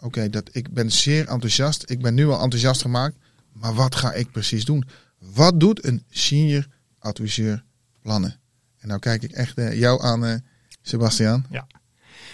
oké, 0.00 0.30
dat 0.30 0.48
ik 0.52 0.72
ben 0.72 0.92
zeer 0.92 1.28
enthousiast. 1.28 1.90
Ik 1.90 2.02
ben 2.02 2.14
nu 2.14 2.26
al 2.26 2.42
enthousiast 2.42 2.80
gemaakt. 2.80 3.16
Maar 3.52 3.74
wat 3.74 3.94
ga 3.94 4.12
ik 4.12 4.30
precies 4.30 4.64
doen? 4.64 4.84
Wat 5.18 5.60
doet 5.60 5.84
een 5.84 6.02
senior 6.10 6.66
adviseur 6.98 7.64
plannen. 8.02 8.40
En 8.78 8.88
nou 8.88 9.00
kijk 9.00 9.22
ik 9.22 9.32
echt 9.32 9.58
eh, 9.58 9.78
jou 9.78 10.02
aan, 10.02 10.24
eh, 10.24 10.34
Sebastian. 10.82 11.46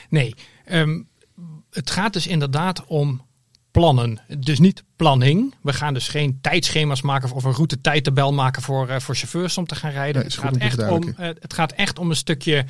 Nee, 0.08 0.34
ehm, 0.64 1.02
het 1.70 1.90
gaat 1.90 2.12
dus 2.12 2.26
inderdaad 2.26 2.84
om 2.86 3.26
plannen. 3.80 4.20
Dus 4.38 4.58
niet 4.58 4.84
planning. 4.96 5.54
We 5.62 5.72
gaan 5.72 5.94
dus 5.94 6.08
geen 6.08 6.38
tijdschema's 6.40 7.02
maken 7.02 7.32
of 7.32 7.44
een 7.44 7.52
route 7.52 7.80
tijdtabel 7.80 8.32
maken 8.32 8.62
voor, 8.62 8.88
eh, 8.88 9.00
voor 9.00 9.14
chauffeurs 9.14 9.58
om 9.58 9.66
te 9.66 9.74
gaan 9.74 9.90
rijden. 9.90 10.22
Het, 10.22 10.36
gaat 10.36 10.56
echt 10.56 10.88
om, 10.88 11.14
eh, 11.16 11.26
het 11.26 11.54
gaat 11.54 11.72
echt 11.72 11.98
om 11.98 12.10
een 12.10 12.16
stukje 12.16 12.64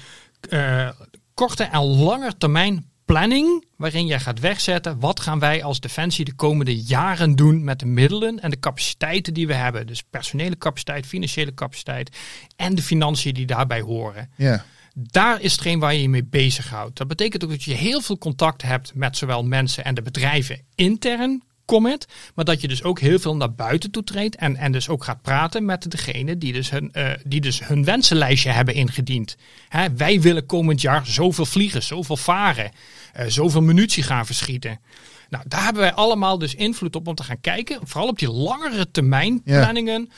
eh, 0.49 0.89
korte 1.35 1.65
en 1.65 1.81
lange 1.81 2.33
termijn 2.39 2.91
planning. 3.05 3.65
Waarin 3.77 4.07
jij 4.07 4.21
gaat 4.21 4.41
wegzetten 4.41 5.01
wat 5.01 5.21
gaan 5.21 5.39
wij 5.39 5.63
als 5.63 5.81
Defensie 5.81 6.25
de 6.25 6.35
komende 6.35 6.83
jaren 6.83 7.37
doen 7.37 7.65
met 7.65 7.79
de 7.79 7.87
middelen 7.87 8.41
en 8.41 8.51
de 8.51 8.59
capaciteiten 8.59 9.35
die 9.35 9.47
we 9.47 9.55
hebben. 9.55 9.87
Dus 9.87 10.03
personele 10.03 10.59
capaciteit, 10.59 11.07
financiële 11.07 11.55
capaciteit 11.55 12.17
en 12.57 12.75
de 12.75 12.83
financiën 12.83 13.35
die 13.35 13.47
daarbij 13.47 13.81
horen. 13.81 14.31
Ja, 14.37 14.65
Daar 14.99 15.41
is 15.41 15.53
hetgeen 15.53 15.79
waar 15.79 15.95
je 15.95 16.03
je 16.03 16.09
mee 16.09 16.25
bezighoudt. 16.25 16.97
Dat 16.97 17.09
betekent 17.09 17.45
ook 17.45 17.51
dat 17.51 17.63
je 17.63 17.75
heel 17.75 18.01
veel 18.01 18.19
contact 18.19 18.63
hebt 18.63 18.95
met 18.95 19.17
zowel 19.17 19.45
mensen 19.45 19.85
en 19.85 19.95
de 19.95 20.03
bedrijven 20.03 20.61
intern 20.75 21.43
commit, 21.65 22.07
maar 22.35 22.45
dat 22.45 22.61
je 22.61 22.69
dus 22.69 22.83
ook 22.83 23.01
heel 23.01 23.19
veel 23.19 23.37
naar 23.37 23.55
buiten 23.55 23.91
toe 23.91 24.05
treedt 24.05 24.37
en, 24.37 24.57
en 24.57 24.73
dus 24.73 24.89
ook 24.89 25.05
gaat 25.05 25.23
praten 25.23 25.65
met 25.65 25.91
degene 25.91 26.39
die 26.39 26.53
dus 26.53 26.71
hun, 26.71 26.93
eh, 26.93 27.11
die 27.25 27.41
dus 27.41 27.67
hun 27.67 27.85
wensenlijstje 27.85 28.51
hebben 28.51 28.75
ingediend. 28.75 29.37
Hè, 29.69 29.95
wij 29.95 30.21
willen 30.21 30.47
komend 30.47 30.81
jaar 30.81 31.07
zoveel 31.07 31.47
vliegen, 31.47 31.83
zoveel 31.83 32.17
varen, 32.17 32.71
eh, 33.13 33.27
zoveel 33.27 33.63
munitie 33.63 34.03
gaan 34.03 34.27
verschieten. 34.27 34.81
Nou, 35.29 35.45
daar 35.49 35.65
hebben 35.65 35.83
wij 35.83 35.93
allemaal 35.93 36.39
dus 36.39 36.55
invloed 36.55 36.97
op 36.97 37.07
om 37.09 37.15
te 37.15 37.23
gaan 37.23 37.41
kijken, 37.41 37.79
vooral 37.85 38.09
op 38.09 38.19
die 38.19 38.31
langere 38.31 38.91
termijn 38.91 39.41
Ja. 39.45 39.61
planningen. 39.63 40.11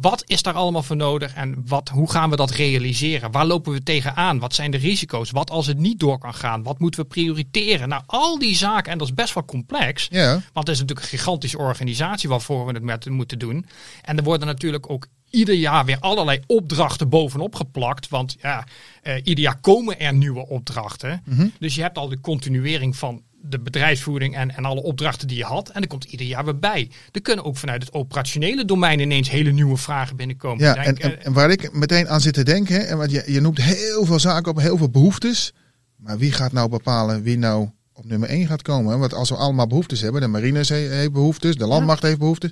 Wat 0.00 0.22
is 0.26 0.42
daar 0.42 0.54
allemaal 0.54 0.82
voor 0.82 0.96
nodig 0.96 1.34
en 1.34 1.62
wat, 1.66 1.88
hoe 1.88 2.10
gaan 2.10 2.30
we 2.30 2.36
dat 2.36 2.50
realiseren? 2.50 3.30
Waar 3.30 3.46
lopen 3.46 3.72
we 3.72 3.82
tegenaan? 3.82 4.38
Wat 4.38 4.54
zijn 4.54 4.70
de 4.70 4.76
risico's? 4.76 5.30
Wat 5.30 5.50
als 5.50 5.66
het 5.66 5.78
niet 5.78 5.98
door 6.00 6.18
kan 6.18 6.34
gaan? 6.34 6.62
Wat 6.62 6.78
moeten 6.78 7.00
we 7.00 7.06
prioriteren? 7.06 7.88
Nou, 7.88 8.02
al 8.06 8.38
die 8.38 8.56
zaken, 8.56 8.92
en 8.92 8.98
dat 8.98 9.06
is 9.08 9.14
best 9.14 9.34
wel 9.34 9.44
complex. 9.44 10.06
ja, 10.10 10.32
Want 10.32 10.66
het 10.66 10.68
is 10.76 10.80
natuurlijk 10.80 11.00
een 11.12 11.18
gigantische 11.18 11.58
organisatie 11.58 12.28
waarvoor 12.28 12.66
we 12.66 12.72
het 12.72 12.82
met 12.82 13.08
moeten 13.08 13.38
doen. 13.38 13.66
En 14.02 14.16
er 14.16 14.22
worden 14.24 14.46
natuurlijk 14.46 14.90
ook 14.90 15.06
ieder 15.30 15.54
jaar 15.54 15.84
weer 15.84 15.98
allerlei 16.00 16.40
opdrachten 16.46 17.08
bovenop 17.08 17.54
geplakt. 17.54 18.08
Want 18.08 18.36
ja, 18.42 18.64
eh, 19.02 19.14
ieder 19.24 19.44
jaar 19.44 19.60
komen 19.60 20.00
er 20.00 20.14
nieuwe 20.14 20.46
opdrachten. 20.48 21.22
Dus 21.58 21.74
je 21.74 21.82
hebt 21.82 21.98
al 21.98 22.08
de 22.08 22.20
continuering 22.20 22.96
van 22.96 23.22
de 23.42 23.60
bedrijfsvoering 23.60 24.36
en, 24.36 24.54
en 24.56 24.64
alle 24.64 24.82
opdrachten 24.82 25.28
die 25.28 25.36
je 25.36 25.44
had. 25.44 25.68
En 25.68 25.82
er 25.82 25.88
komt 25.88 26.04
ieder 26.04 26.26
jaar 26.26 26.44
weer 26.44 26.58
bij. 26.58 26.90
Er 27.12 27.20
kunnen 27.22 27.44
ook 27.44 27.56
vanuit 27.56 27.82
het 27.82 27.92
operationele 27.92 28.64
domein 28.64 29.00
ineens 29.00 29.30
hele 29.30 29.50
nieuwe 29.50 29.76
vragen 29.76 30.16
binnenkomen. 30.16 30.64
ja. 30.64 30.70
Ik 30.70 30.76
En, 30.78 30.84
denk, 30.84 30.98
en, 30.98 31.18
eh, 31.20 31.26
en 31.26 31.32
waar 31.32 31.50
ik 31.50 31.72
meteen 31.72 32.08
aan 32.08 32.20
zit 32.20 32.34
te 32.34 32.42
denken, 32.42 32.74
hè, 32.74 32.80
en 32.80 32.98
want 32.98 33.10
je, 33.10 33.22
je 33.26 33.40
noemt 33.40 33.62
heel 33.62 34.04
veel 34.04 34.18
zaken 34.18 34.50
op, 34.50 34.60
heel 34.60 34.76
veel 34.76 34.90
behoeftes. 34.90 35.52
Maar 35.96 36.18
wie 36.18 36.32
gaat 36.32 36.52
nou 36.52 36.68
bepalen 36.68 37.22
wie 37.22 37.38
nou 37.38 37.68
op 37.92 38.04
nummer 38.04 38.28
1 38.28 38.46
gaat 38.46 38.62
komen? 38.62 38.98
Want 38.98 39.14
als 39.14 39.28
we 39.28 39.36
allemaal 39.36 39.66
behoeftes 39.66 40.00
hebben, 40.00 40.20
de 40.20 40.26
marine 40.26 40.58
he- 40.66 40.74
heeft 40.74 41.12
behoeftes, 41.12 41.56
de 41.56 41.66
landmacht 41.66 42.02
heeft 42.02 42.18
behoeftes. 42.18 42.50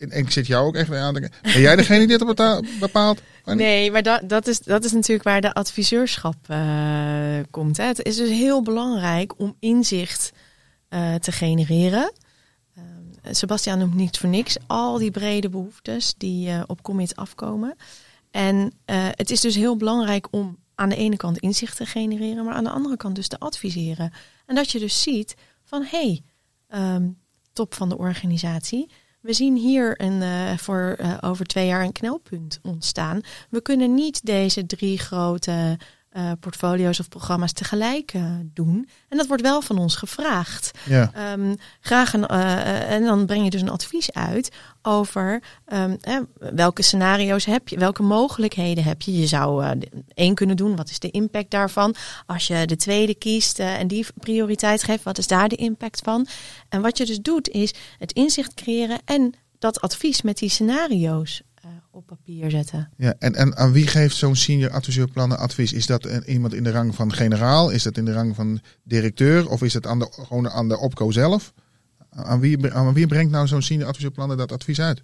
En, 0.00 0.10
ik 0.10 0.30
zit 0.30 0.46
jou 0.46 0.66
ook 0.66 0.74
echt 0.74 0.92
aan 0.92 1.14
te 1.14 1.20
denken. 1.20 1.38
Ben 1.42 1.60
jij 1.60 1.76
degene 1.76 2.06
die 2.06 2.18
dit 2.18 2.36
bepaalt? 2.80 3.22
Nee, 3.44 3.90
maar 3.90 4.02
dat, 4.02 4.28
dat, 4.28 4.46
is, 4.46 4.60
dat 4.60 4.84
is 4.84 4.92
natuurlijk 4.92 5.22
waar 5.28 5.40
de 5.40 5.52
adviseurschap 5.52 6.36
eh, 6.46 6.58
komt. 7.50 7.76
Hè. 7.76 7.84
Het 7.84 8.02
is 8.02 8.16
dus 8.16 8.28
heel 8.28 8.62
belangrijk 8.62 9.38
om 9.38 9.56
inzicht 9.58 10.32
eh, 10.90 11.14
te 11.14 11.32
genereren. 11.32 12.12
Eh, 12.74 12.82
Sebastian 13.30 13.78
noemt 13.78 13.94
niet 13.94 14.18
voor 14.18 14.28
niks 14.28 14.56
al 14.66 14.98
die 14.98 15.10
brede 15.10 15.48
behoeftes 15.48 16.14
die 16.16 16.48
eh, 16.48 16.62
op 16.66 16.82
commit 16.82 17.16
afkomen. 17.16 17.76
En 18.30 18.72
het 19.16 19.30
is 19.30 19.40
dus 19.40 19.54
heel 19.54 19.76
belangrijk 19.76 20.28
om 20.30 20.58
aan 20.74 20.88
de 20.88 20.96
ene 20.96 21.16
kant 21.16 21.38
inzicht 21.38 21.76
te 21.76 21.86
genereren, 21.86 22.44
maar 22.44 22.54
aan 22.54 22.64
de 22.64 22.70
andere 22.70 22.96
kant 22.96 23.14
dus 23.14 23.28
te 23.28 23.38
adviseren. 23.38 24.12
En 24.46 24.54
dat 24.54 24.70
je 24.70 24.78
dus 24.78 25.02
ziet 25.02 25.34
van 25.64 25.82
hé, 25.82 25.88
hey, 25.98 26.22
ehm, 26.68 27.08
top 27.52 27.74
van 27.74 27.88
de 27.88 27.98
organisatie. 27.98 28.90
We 29.20 29.32
zien 29.32 29.56
hier 29.56 30.00
een, 30.00 30.22
eh, 30.22 30.58
voor 30.58 30.94
eh, 30.98 31.18
over 31.20 31.46
twee 31.46 31.66
jaar 31.66 31.84
een 31.84 31.92
knelpunt 31.92 32.58
ontstaan. 32.62 33.20
We 33.50 33.60
kunnen 33.60 33.94
niet 33.94 34.26
deze 34.26 34.66
drie 34.66 34.98
grote 34.98 35.78
eh, 36.10 36.32
portfolio's 36.40 37.00
of 37.00 37.08
programma's 37.08 37.52
tegelijk 37.52 38.12
eh, 38.12 38.24
doen. 38.44 38.88
En 39.08 39.16
dat 39.16 39.26
wordt 39.26 39.42
wel 39.42 39.62
van 39.62 39.78
ons 39.78 39.96
gevraagd. 39.96 40.70
Ja, 40.86 41.10
Ehm, 41.14 41.54
graag 41.80 42.12
een, 42.12 42.26
eh, 42.26 42.90
en 42.90 43.04
dan 43.04 43.26
breng 43.26 43.44
je 43.44 43.50
dus 43.50 43.60
een 43.60 43.68
advies 43.68 44.12
uit 44.12 44.50
over 44.82 45.42
ehm, 45.64 45.96
eh, 46.00 46.16
welke 46.38 46.82
scenario's 46.82 47.44
heb 47.44 47.68
je, 47.68 47.78
welke 47.78 48.02
mogelijkheden 48.02 48.84
heb 48.84 49.02
je. 49.02 49.18
Je 49.18 49.26
zou 49.26 49.78
één 50.14 50.34
kunnen 50.34 50.56
doen, 50.56 50.76
wat 50.76 50.90
is 50.90 50.98
de 50.98 51.10
impact 51.10 51.50
daarvan? 51.50 51.94
Als 52.26 52.46
je 52.46 52.66
de 52.66 52.76
tweede 52.76 53.14
kiest 53.14 53.58
en 53.58 53.86
die 53.86 54.06
prioriteit 54.14 54.82
geeft, 54.82 55.02
wat 55.02 55.18
is 55.18 55.26
daar 55.26 55.48
de 55.48 55.56
impact 55.56 56.00
van? 56.04 56.26
En 56.68 56.80
wat 56.80 56.98
je 56.98 57.06
dus 57.06 57.20
doet, 57.20 57.48
is 57.48 57.74
het 57.98 58.12
inzicht 58.12 58.54
creëren 58.54 58.98
en 59.04 59.34
dat 59.58 59.80
advies 59.80 60.22
met 60.22 60.38
die 60.38 60.48
scenario's 60.48 61.42
eh, 61.60 61.70
op 61.90 62.06
papier 62.06 62.50
zetten. 62.50 62.90
ja. 62.96 63.14
En, 63.18 63.34
en 63.34 63.56
aan 63.56 63.72
wie 63.72 63.86
geeft 63.86 64.16
zo'n 64.16 64.36
senior 64.36 64.70
adviseur 64.70 65.08
plannen 65.08 65.38
advies? 65.38 65.72
Is 65.72 65.86
dat 65.86 66.04
een, 66.04 66.30
iemand 66.30 66.54
in 66.54 66.64
de 66.64 66.70
rang 66.70 66.94
van 66.94 67.12
generaal? 67.12 67.70
Is 67.70 67.82
dat 67.82 67.96
in 67.96 68.04
de 68.04 68.12
rang 68.12 68.34
van 68.34 68.60
directeur? 68.82 69.48
Of 69.50 69.62
is 69.62 69.74
het 69.74 69.86
aan 69.86 69.98
de, 69.98 70.08
gewoon 70.10 70.50
aan 70.50 70.68
de 70.68 70.78
opco 70.78 71.10
zelf? 71.10 71.52
Aan 72.10 72.40
wie, 72.40 72.72
aan 72.72 72.94
wie 72.94 73.06
brengt 73.06 73.30
nou 73.30 73.46
zo'n 73.46 73.62
senior 73.62 73.88
adviseur 73.88 74.10
plannen 74.10 74.36
dat 74.36 74.52
advies 74.52 74.80
uit? 74.80 75.02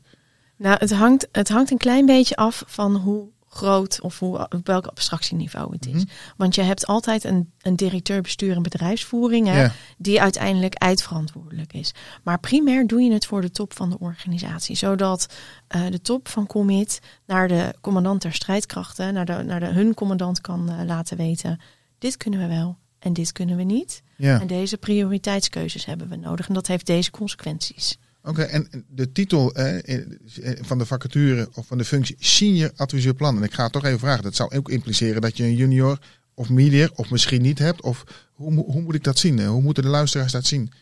Nou, 0.56 0.76
het 0.78 0.92
hangt, 0.92 1.28
het 1.32 1.48
hangt 1.48 1.70
een 1.70 1.78
klein 1.78 2.06
beetje 2.06 2.36
af 2.36 2.64
van 2.66 2.96
hoe 2.96 3.28
groot 3.56 4.00
of 4.00 4.18
hoe, 4.18 4.38
op 4.38 4.66
welk 4.66 4.86
abstractieniveau 4.86 5.72
het 5.72 5.86
is. 5.86 6.04
Mhm. 6.04 6.12
Want 6.36 6.54
je 6.54 6.62
hebt 6.62 6.86
altijd 6.86 7.24
een, 7.24 7.52
een 7.60 7.76
directeur 7.76 8.20
bestuur 8.20 8.56
en 8.56 8.62
bedrijfsvoering 8.62 9.46
hè, 9.46 9.66
die 9.98 10.20
uiteindelijk 10.20 10.74
eindverantwoordelijk 10.74 11.72
is. 11.72 11.94
Maar 12.22 12.40
primair 12.40 12.86
doe 12.86 13.00
je 13.00 13.12
het 13.12 13.26
voor 13.26 13.40
de 13.40 13.50
top 13.50 13.72
van 13.72 13.90
de 13.90 13.98
organisatie. 13.98 14.76
Zodat 14.76 15.26
eh, 15.68 15.86
de 15.90 16.00
top 16.00 16.28
van 16.28 16.46
commit 16.46 17.00
naar 17.26 17.48
de 17.48 17.74
commandant 17.80 18.22
der 18.22 18.32
strijdkrachten, 18.32 19.14
naar, 19.14 19.24
de, 19.24 19.42
naar 19.42 19.60
de, 19.60 19.66
hun 19.66 19.94
commandant 19.94 20.40
kan 20.40 20.70
eh, 20.70 20.86
laten 20.86 21.16
weten. 21.16 21.60
Dit 21.98 22.16
kunnen 22.16 22.40
we 22.40 22.46
wel 22.46 22.76
en 22.98 23.12
dit 23.12 23.32
kunnen 23.32 23.56
we 23.56 23.62
niet. 23.62 24.02
Ja. 24.16 24.40
En 24.40 24.46
deze 24.46 24.76
prioriteitskeuzes 24.76 25.84
hebben 25.84 26.08
we 26.08 26.16
nodig. 26.16 26.48
En 26.48 26.54
dat 26.54 26.66
heeft 26.66 26.86
deze 26.86 27.10
consequenties. 27.10 27.98
Oké, 28.26 28.42
en 28.42 28.84
de 28.88 29.12
titel 29.12 29.54
eh, 29.54 30.02
van 30.60 30.78
de 30.78 30.86
vacature 30.86 31.48
of 31.54 31.66
van 31.66 31.78
de 31.78 31.84
functie 31.84 32.16
senior 32.18 32.70
adviseur 32.76 33.14
plannen. 33.14 33.42
En 33.42 33.48
ik 33.48 33.54
ga 33.54 33.62
het 33.62 33.72
toch 33.72 33.84
even 33.84 33.98
vragen. 33.98 34.22
Dat 34.22 34.34
zou 34.34 34.56
ook 34.56 34.68
impliceren 34.68 35.20
dat 35.20 35.36
je 35.36 35.44
een 35.44 35.54
junior 35.54 35.98
of 36.34 36.48
medior 36.48 36.90
of 36.94 37.10
misschien 37.10 37.42
niet 37.42 37.58
hebt. 37.58 37.82
Of 37.82 38.04
hoe, 38.32 38.54
hoe 38.54 38.80
moet 38.80 38.94
ik 38.94 39.04
dat 39.04 39.18
zien? 39.18 39.44
Hoe 39.44 39.62
moeten 39.62 39.82
de 39.82 39.88
luisteraars 39.88 40.32
dat 40.32 40.44
zien? 40.44 40.72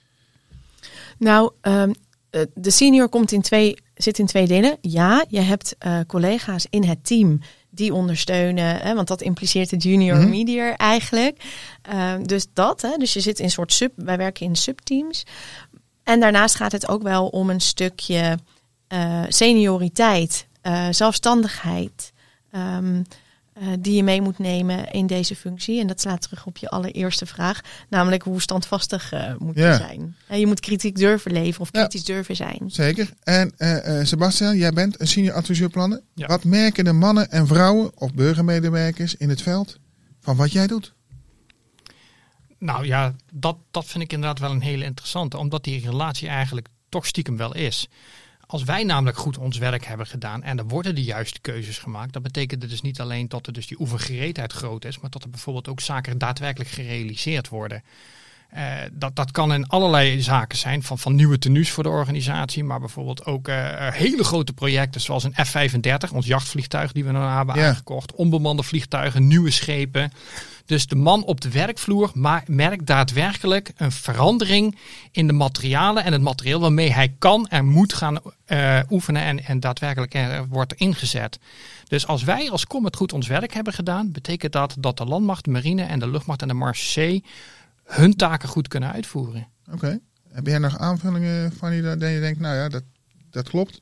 Nou, 1.19 1.53
ehm, 1.61 1.93
eh, 2.31 2.43
de 2.55 2.71
senior 2.71 3.09
komt 3.09 3.33
in 3.33 3.43
twee, 3.43 3.77
zit 3.95 4.19
in 4.19 4.27
twee 4.27 4.47
delen. 4.47 4.77
Ja, 4.81 5.25
je 5.29 5.41
hebt 5.41 5.75
eh, 5.79 6.01
collega's 6.07 6.67
in 6.71 6.85
het 6.85 7.07
team 7.07 7.41
die 7.71 7.95
ondersteunen, 7.95 8.81
hè, 8.81 8.95
want 8.95 9.09
dat 9.09 9.23
impliceert 9.23 9.71
het 9.71 9.83
junior 9.83 10.29
medior 10.29 10.73
eigenlijk. 10.73 11.43
Ehm, 11.83 12.23
dus 12.23 12.47
dat, 12.53 12.83
hè, 12.83 12.97
dus 12.97 13.13
je 13.13 13.21
zit 13.21 13.39
in 13.39 13.45
een 13.45 13.51
soort 13.51 13.73
sub, 13.73 13.93
wij 13.97 14.17
werken 14.17 14.47
in 14.47 14.57
subteams. 14.57 15.25
En 16.05 16.21
daarnaast 16.21 16.55
gaat 16.55 16.73
het 16.73 16.89
ook 16.89 17.03
wel 17.03 17.27
om 17.29 17.51
een 17.51 17.61
stukje 17.61 18.39
eh, 18.87 19.23
senioriteit, 19.29 20.47
eh, 20.61 20.87
zelfstandigheid. 20.91 22.13
ehm, 22.51 23.03
eh, 23.53 23.67
die 23.79 23.95
je 23.97 24.03
mee 24.03 24.21
moet 24.21 24.39
nemen 24.39 24.91
in 24.91 25.07
deze 25.07 25.37
functie. 25.37 25.81
En 25.81 25.87
dat 25.87 26.01
slaat 26.01 26.23
terug 26.23 26.47
op 26.47 26.57
je 26.57 26.69
allereerste 26.69 27.27
vraag. 27.27 27.61
Namelijk 27.89 28.23
hoe 28.23 28.41
standvastig 28.41 29.13
eh, 29.13 29.35
moet 29.39 29.57
Ja. 29.57 29.71
je 29.71 29.77
zijn. 29.77 30.17
En 30.29 30.41
je 30.41 30.47
moet 30.47 30.61
kritiek 30.61 30.97
durven 30.97 31.33
leveren 31.33 31.61
of 31.61 31.69
Ja. 31.73 31.81
kritisch 31.81 32.05
durven 32.05 32.37
zijn. 32.37 32.61
Zeker. 32.67 33.11
En 33.23 33.53
eh, 33.57 34.01
eh, 34.01 34.07
Sebastian, 34.07 34.57
jij 34.57 34.73
bent 34.73 35.01
een 35.01 35.07
senior 35.09 35.35
adviseur 35.35 35.69
plannen. 35.71 36.03
Ja. 36.15 36.27
Wat 36.27 36.45
merken 36.45 36.85
de 36.85 36.93
mannen 36.93 37.31
en 37.31 37.47
vrouwen 37.47 37.91
of 38.01 38.15
burgermedewerkers 38.15 39.15
in 39.17 39.29
het 39.29 39.43
veld 39.43 39.79
van 40.21 40.37
wat 40.37 40.53
jij 40.53 40.67
doet? 40.67 40.94
Nou 42.65 42.87
ja, 42.87 43.15
dat, 43.33 43.57
dat 43.71 43.85
vind 43.85 44.05
ik 44.05 44.13
inderdaad 44.13 44.39
wel 44.39 44.51
een 44.51 44.61
hele 44.61 44.85
interessante. 44.85 45.39
Omdat 45.39 45.65
die 45.65 45.85
relatie 45.85 46.29
eigenlijk 46.29 46.69
toch 46.89 47.07
stiekem 47.07 47.37
wel 47.37 47.55
is. 47.55 47.89
Als 48.47 48.63
wij 48.63 48.85
namelijk 48.85 49.17
goed 49.17 49.39
ons 49.39 49.59
werk 49.59 49.85
hebben 49.85 50.07
gedaan 50.07 50.43
en 50.43 50.59
er 50.59 50.67
worden 50.67 50.95
de 50.95 51.03
juiste 51.03 51.41
keuzes 51.41 51.79
gemaakt, 51.79 52.13
dat 52.13 52.23
betekent 52.23 52.63
het 52.63 52.71
dus 52.71 52.81
niet 52.81 53.01
alleen 53.01 53.29
dat 53.29 53.47
er 53.47 53.53
dus 53.53 53.67
die 53.67 53.81
oefengereedheid 53.81 54.53
groot 54.53 54.85
is, 54.85 54.99
maar 54.99 55.11
dat 55.11 55.23
er 55.23 55.31
bijvoorbeeld 55.31 55.69
ook 55.69 55.81
zaken 55.81 56.19
daadwerkelijk 56.19 56.71
gerealiseerd 56.71 57.49
worden. 57.49 57.83
Eh, 58.55 58.63
dat, 58.93 59.17
dat 59.17 59.31
kan 59.31 59.53
in 59.53 59.67
allerlei 59.67 60.21
zaken 60.23 60.59
zijn, 60.59 60.83
van, 60.83 60.99
van 60.99 61.15
nieuwe 61.15 61.39
tenues 61.39 61.71
voor 61.71 61.83
de 61.83 61.89
organisatie, 61.89 62.65
maar 62.65 62.81
bijvoorbeeld 62.81 63.27
ook 63.27 63.49
eh, 63.49 63.57
hele 63.93 64.25
grote 64.25 64.53
projecten 64.53 65.01
zoals 65.01 65.25
een 65.25 65.35
F-35, 65.47 66.13
ons 66.13 66.27
jachtvliegtuig 66.27 66.93
die 66.93 67.05
we 67.05 67.13
dan 67.13 67.31
hebben 67.31 67.57
Ja. 67.57 67.69
aangekocht, 67.69 68.15
onbemande 68.15 68.63
vliegtuigen, 68.63 69.27
nieuwe 69.27 69.51
schepen. 69.51 70.13
Dus 70.67 70.87
de 70.87 70.97
man 70.97 71.25
op 71.25 71.41
de 71.41 71.51
werkvloer 71.51 72.11
merkt 72.47 72.87
daadwerkelijk 72.87 73.73
een 73.77 73.93
verandering 73.93 74.79
in 75.11 75.27
de 75.27 75.33
materialen 75.33 76.05
en 76.05 76.13
het 76.13 76.23
materieel 76.23 76.61
waarmee 76.61 76.93
hij 76.93 77.15
kan 77.19 77.47
en 77.49 77.67
moet 77.67 77.93
gaan 77.93 78.19
eh, 78.45 78.81
oefenen 78.91 79.23
en, 79.23 79.45
en 79.45 79.61
daadwerkelijk 79.61 80.15
er 80.15 80.47
wordt 80.49 80.73
ingezet. 80.73 81.39
Dus 81.89 82.07
als 82.07 82.23
wij 82.23 82.51
als 82.51 82.67
Comet 82.67 82.97
goed 82.97 83.13
ons 83.13 83.27
werk 83.27 83.55
hebben 83.55 83.73
gedaan, 83.73 84.13
betekent 84.13 84.53
dat 84.53 84.77
dat 84.79 84.97
de 84.97 85.05
landmacht, 85.05 85.45
de 85.45 85.51
marine 85.51 85.83
en 85.83 85.99
de 85.99 86.11
luchtmacht 86.11 86.43
en 86.43 86.49
de 86.49 86.55
marechaussee 86.55 87.25
hun 87.85 88.17
taken 88.17 88.49
goed 88.49 88.69
kunnen 88.69 88.93
uitvoeren. 88.93 89.49
Oké. 89.73 89.99
Heb 90.33 90.47
jij 90.47 90.59
nog 90.59 90.79
aanvullingen, 90.79 91.53
Fanny, 91.53 91.81
dat 91.81 92.01
je 92.01 92.21
denkt, 92.21 92.41
nou 92.41 92.57
ja, 92.57 92.69
dat, 92.69 92.83
dat 93.31 93.49
klopt? 93.49 93.81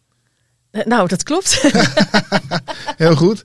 Eh, 0.71 0.85
Nou, 0.85 1.09
dat 1.09 1.23
klopt. 1.23 1.63
Heel 2.97 3.17
goed. 3.17 3.45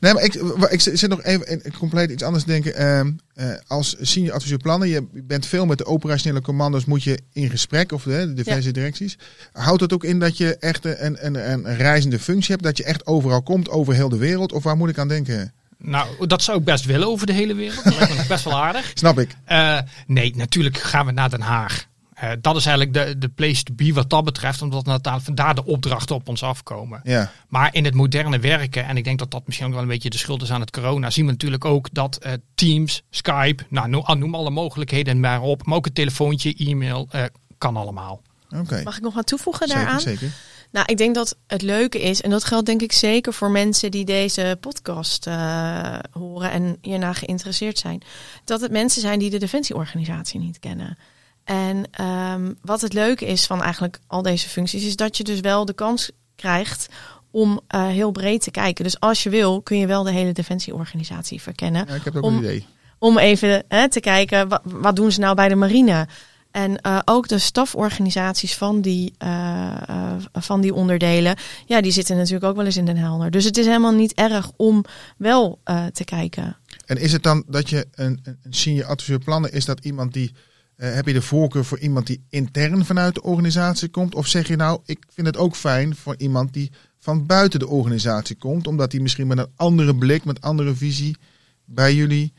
Nee, 0.00 0.14
maar 0.14 0.22
ik, 0.22 0.34
ik 0.70 0.80
zit 0.80 1.08
nog 1.08 1.22
even 1.22 1.64
in 1.64 1.72
compleet 1.78 2.10
iets 2.10 2.22
anders 2.22 2.44
denken. 2.44 2.74
Ehm, 2.74 3.12
eh, 3.34 3.52
als 3.66 3.96
senior 4.00 4.34
adviseur 4.34 4.58
plannen, 4.58 4.88
je 4.88 5.06
bent 5.12 5.46
veel 5.46 5.66
met 5.66 5.78
de 5.78 5.86
operationele 5.86 6.40
commando's, 6.40 6.84
moet 6.84 7.02
je 7.02 7.18
in 7.32 7.50
gesprek, 7.50 7.92
of 7.92 8.02
de, 8.02 8.10
de 8.10 8.32
diverse 8.32 8.70
directies. 8.70 9.18
Houdt 9.52 9.80
dat 9.80 9.92
ook 9.92 10.04
in 10.04 10.18
dat 10.18 10.36
je 10.36 10.56
echt 10.56 10.84
een, 10.84 11.26
een, 11.26 11.50
een 11.52 11.76
reizende 11.76 12.18
functie 12.18 12.50
hebt, 12.50 12.64
dat 12.64 12.76
je 12.76 12.84
echt 12.84 13.06
overal 13.06 13.42
komt, 13.42 13.68
over 13.68 13.94
heel 13.94 14.08
de 14.08 14.16
wereld? 14.16 14.52
Of 14.52 14.62
waar 14.62 14.76
moet 14.76 14.88
ik 14.88 14.98
aan 14.98 15.08
denken? 15.08 15.52
Nou, 15.82 16.26
dat 16.26 16.42
zou 16.42 16.58
ik 16.58 16.64
best 16.64 16.84
willen 16.84 17.08
over 17.08 17.26
de 17.26 17.32
hele 17.32 17.54
wereld. 17.54 17.84
Dat 17.84 17.96
lijkt 17.96 18.16
me 18.16 18.24
best 18.28 18.44
wel 18.44 18.62
aardig. 18.62 18.90
Snap 18.94 19.18
ik. 19.18 19.36
Eh, 19.44 19.78
nee, 20.06 20.36
natuurlijk 20.36 20.78
gaan 20.78 21.06
we 21.06 21.12
naar 21.12 21.30
Den 21.30 21.40
Haag. 21.40 21.88
Eh, 22.20 22.30
dat 22.40 22.56
is 22.56 22.66
eigenlijk 22.66 22.96
de, 22.96 23.18
de 23.18 23.28
place 23.28 23.62
to 23.62 23.74
be 23.74 23.92
wat 23.92 24.10
dat 24.10 24.24
betreft, 24.24 24.62
omdat 24.62 25.00
vandaar 25.22 25.54
de 25.54 25.64
opdrachten 25.64 26.16
op 26.16 26.28
ons 26.28 26.42
afkomen. 26.42 27.00
Ja. 27.04 27.30
Maar 27.48 27.74
in 27.74 27.84
het 27.84 27.94
moderne 27.94 28.38
werken, 28.38 28.86
en 28.86 28.96
ik 28.96 29.04
denk 29.04 29.18
dat 29.18 29.30
dat 29.30 29.42
misschien 29.46 29.66
ook 29.66 29.72
wel 29.72 29.82
een 29.82 29.88
beetje 29.88 30.10
de 30.10 30.18
schuld 30.18 30.42
is 30.42 30.52
aan 30.52 30.60
het 30.60 30.70
corona, 30.70 31.10
zien 31.10 31.24
we 31.24 31.30
natuurlijk 31.30 31.64
ook 31.64 31.88
dat 31.92 32.16
eh, 32.16 32.32
Teams, 32.54 33.02
Skype, 33.10 33.64
nou, 33.68 33.88
noem, 33.88 34.02
ah, 34.02 34.16
noem 34.16 34.34
alle 34.34 34.50
mogelijkheden 34.50 35.20
maar 35.20 35.40
op, 35.40 35.66
maar 35.66 35.76
ook 35.76 35.86
een 35.86 35.92
telefoontje, 35.92 36.54
e-mail, 36.54 37.06
eh, 37.10 37.24
kan 37.58 37.76
allemaal. 37.76 38.22
Oké. 38.56 38.82
Mag 38.82 38.96
ik 38.96 39.02
nog 39.02 39.14
wat 39.14 39.26
toevoegen 39.26 39.68
Zeker, 39.68 39.82
daaraan? 39.82 40.00
zeker. 40.00 40.32
Nou, 40.72 40.86
ik 40.86 40.96
denk 40.96 41.14
dat 41.14 41.36
het 41.46 41.62
leuke 41.62 42.00
is, 42.00 42.22
en 42.22 42.30
dat 42.30 42.44
geldt 42.44 42.66
denk 42.66 42.82
ik 42.82 42.92
zeker 42.92 43.32
voor 43.32 43.50
mensen 43.50 43.90
die 43.90 44.04
deze 44.04 44.56
podcast 44.60 45.26
eh, 45.26 45.98
horen 46.10 46.50
en 46.50 46.76
hierna 46.80 47.12
geïnteresseerd 47.12 47.78
zijn, 47.78 48.02
dat 48.44 48.60
het 48.60 48.70
mensen 48.70 49.00
zijn 49.00 49.18
die 49.18 49.30
de 49.30 49.38
defensieorganisatie 49.38 50.40
niet 50.40 50.58
kennen. 50.58 50.98
En 51.44 51.84
ehm, 51.90 52.52
wat 52.62 52.80
het 52.80 52.92
leuke 52.92 53.26
is 53.26 53.46
van 53.46 53.62
eigenlijk 53.62 53.98
al 54.06 54.22
deze 54.22 54.48
functies, 54.48 54.84
is 54.84 54.96
dat 54.96 55.16
je 55.16 55.24
dus 55.24 55.40
wel 55.40 55.64
de 55.64 55.72
kans 55.74 56.10
krijgt 56.36 56.88
om 57.30 57.60
eh, 57.66 57.86
heel 57.86 58.10
breed 58.10 58.42
te 58.42 58.50
kijken. 58.50 58.84
Dus 58.84 59.00
als 59.00 59.22
je 59.22 59.30
wil, 59.30 59.62
kun 59.62 59.78
je 59.78 59.86
wel 59.86 60.02
de 60.02 60.10
hele 60.12 60.32
defensieorganisatie 60.32 61.42
verkennen 61.42 61.84
Ja, 61.88 61.94
ik 61.94 62.04
heb 62.04 62.16
ook 62.16 62.22
Om- 62.24 62.34
een 62.36 62.42
idee. 62.42 62.66
om 62.98 63.18
even 63.18 63.64
hè, 63.68 63.88
te 63.88 64.00
kijken, 64.00 64.48
wat, 64.48 64.60
wat 64.64 64.96
doen 64.96 65.12
ze 65.12 65.20
nou 65.20 65.34
bij 65.34 65.48
de 65.48 65.54
marine? 65.54 66.06
En 66.50 66.80
eh, 66.80 66.98
ook 67.04 67.28
de 67.28 67.38
staforganisaties 67.38 68.56
van 68.56 68.80
die, 68.80 69.14
eh, 69.18 69.88
eh, 69.88 70.16
van 70.32 70.60
die 70.60 70.74
onderdelen, 70.74 71.36
ja, 71.66 71.80
die 71.80 71.92
zitten 71.92 72.16
natuurlijk 72.16 72.44
ook 72.44 72.56
wel 72.56 72.64
eens 72.64 72.76
in 72.76 72.84
Den 72.84 72.96
Helder. 72.96 73.30
Dus 73.30 73.44
het 73.44 73.56
is 73.56 73.66
helemaal 73.66 73.94
niet 73.94 74.14
erg 74.14 74.50
om 74.56 74.84
wel 75.16 75.60
te 75.92 76.04
kijken. 76.04 76.56
En 76.86 76.96
is 76.96 77.12
het 77.12 77.22
dan 77.22 77.44
dat 77.46 77.70
je 77.70 77.86
een, 77.94 78.20
een 78.24 78.54
senior 78.54 78.86
adviseur 78.86 79.18
plannen, 79.18 79.52
is 79.52 79.64
dat 79.64 79.84
iemand 79.84 80.12
die, 80.12 80.32
heb 80.76 81.06
je 81.06 81.12
de 81.12 81.22
voorkeur 81.22 81.64
voor 81.64 81.78
iemand 81.78 82.06
die 82.06 82.24
intern 82.28 82.84
vanuit 82.84 83.14
de 83.14 83.22
organisatie 83.22 83.88
komt? 83.88 84.14
Of 84.14 84.26
zeg 84.26 84.48
je 84.48 84.56
nou, 84.56 84.80
ik 84.84 85.04
vind 85.14 85.26
het 85.26 85.36
ook 85.36 85.56
fijn 85.56 85.96
voor 85.96 86.14
iemand 86.18 86.52
die 86.52 86.70
van 86.98 87.26
buiten 87.26 87.58
de 87.58 87.68
organisatie 87.68 88.36
komt, 88.36 88.66
omdat 88.66 88.92
hij 88.92 89.00
misschien 89.00 89.26
met 89.26 89.38
een 89.38 89.52
andere 89.56 89.96
blik, 89.96 90.24
met 90.24 90.40
andere 90.40 90.74
visie 90.74 91.16
bij 91.64 91.94
jullie 91.94 92.32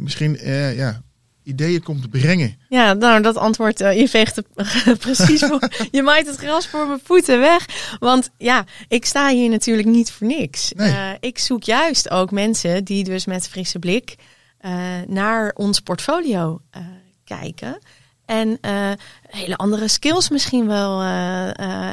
misschien 0.00 0.38
ja, 0.74 1.02
ideeën 1.48 1.82
komt 1.82 2.10
brengen? 2.10 2.58
Ja, 2.68 2.92
nou, 2.92 3.22
dat 3.22 3.36
antwoord, 3.36 3.80
eh, 3.80 3.98
je 3.98 4.08
veegt 4.08 4.36
het 4.36 4.46
precies 4.98 5.44
voor. 5.44 5.68
Je 5.90 6.02
maait 6.02 6.26
het 6.26 6.36
gras 6.36 6.66
voor 6.66 6.86
mijn 6.86 7.00
voeten 7.04 7.40
weg. 7.40 7.66
Want 7.98 8.30
ja, 8.38 8.64
ik 8.88 9.04
sta 9.04 9.28
hier 9.28 9.48
natuurlijk 9.50 9.88
niet 9.88 10.10
voor 10.10 10.26
niks. 10.26 10.72
Nee. 10.72 10.92
Eh, 10.92 11.10
ik 11.20 11.38
zoek 11.38 11.62
juist 11.62 12.10
ook 12.10 12.30
mensen 12.30 12.84
die 12.84 13.04
dus 13.04 13.26
met 13.26 13.48
frisse 13.48 13.78
blik 13.78 14.16
eh, 14.58 14.72
naar 15.06 15.52
ons 15.54 15.80
portfolio 15.80 16.60
kijken. 17.24 17.78
En 18.24 18.58
hele 19.22 19.56
andere 19.56 19.88
skills 19.88 20.28
misschien 20.28 20.66
wel 20.66 21.00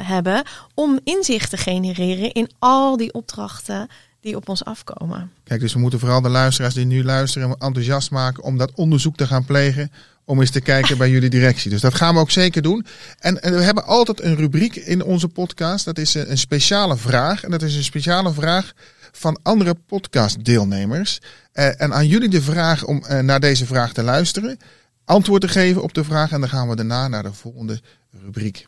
hebben 0.04 0.42
om 0.74 1.00
inzicht 1.04 1.50
te 1.50 1.56
genereren 1.56 2.32
in 2.32 2.50
al 2.58 2.96
die 2.96 3.12
opdrachten 3.12 3.88
die 4.26 4.36
op 4.36 4.48
ons 4.48 4.64
afkomen. 4.64 5.30
Kijk, 5.44 5.60
dus 5.60 5.72
we 5.72 5.78
moeten 5.78 5.98
vooral 5.98 6.20
de 6.20 6.28
luisteraars 6.28 6.74
die 6.74 6.84
nu 6.84 7.04
luisteren 7.04 7.56
enthousiast 7.58 8.10
maken 8.10 8.42
om 8.42 8.58
dat 8.58 8.72
onderzoek 8.74 9.16
te 9.16 9.26
gaan 9.26 9.44
plegen. 9.44 9.92
Om 10.24 10.40
eens 10.40 10.50
te 10.50 10.60
kijken 10.60 10.98
bij 10.98 11.10
jullie 11.10 11.30
directie. 11.30 11.70
Dus 11.70 11.80
dat 11.80 11.94
gaan 11.94 12.14
we 12.14 12.20
ook 12.20 12.30
zeker 12.30 12.62
doen. 12.62 12.86
En, 13.18 13.42
en 13.42 13.52
we 13.52 13.62
hebben 13.62 13.84
altijd 13.84 14.22
een 14.22 14.36
rubriek 14.36 14.76
in 14.76 15.04
onze 15.04 15.28
podcast. 15.28 15.84
Dat 15.84 15.98
is 15.98 16.14
een, 16.14 16.30
een 16.30 16.38
speciale 16.38 16.96
vraag. 16.96 17.44
En 17.44 17.50
dat 17.50 17.62
is 17.62 17.76
een 17.76 17.84
speciale 17.84 18.32
vraag 18.32 18.72
van 19.12 19.38
andere 19.42 19.74
podcastdeelnemers. 19.74 21.20
Eh, 21.52 21.80
en 21.80 21.94
aan 21.94 22.06
jullie 22.06 22.28
de 22.28 22.42
vraag 22.42 22.84
om 22.84 23.04
eh, 23.04 23.20
naar 23.20 23.40
deze 23.40 23.66
vraag 23.66 23.92
te 23.92 24.02
luisteren. 24.02 24.58
Antwoord 25.04 25.40
te 25.40 25.48
geven 25.48 25.82
op 25.82 25.94
de 25.94 26.04
vraag. 26.04 26.32
En 26.32 26.40
dan 26.40 26.48
gaan 26.48 26.68
we 26.68 26.76
daarna 26.76 27.08
naar 27.08 27.22
de 27.22 27.32
volgende 27.32 27.80
rubriek. 28.24 28.66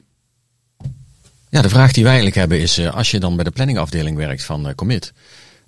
Ja, 1.51 1.63
de 1.63 1.69
vraag 1.69 1.93
die 1.93 2.03
wij 2.03 2.13
eigenlijk 2.13 2.41
hebben 2.41 2.61
is, 2.61 2.79
eh, 2.79 2.95
als 2.95 3.11
je 3.11 3.21
dan 3.21 3.35
bij 3.35 3.45
de 3.45 3.51
planningafdeling 3.51 4.17
werkt 4.17 4.45
van 4.45 4.75
Commit, 4.75 5.13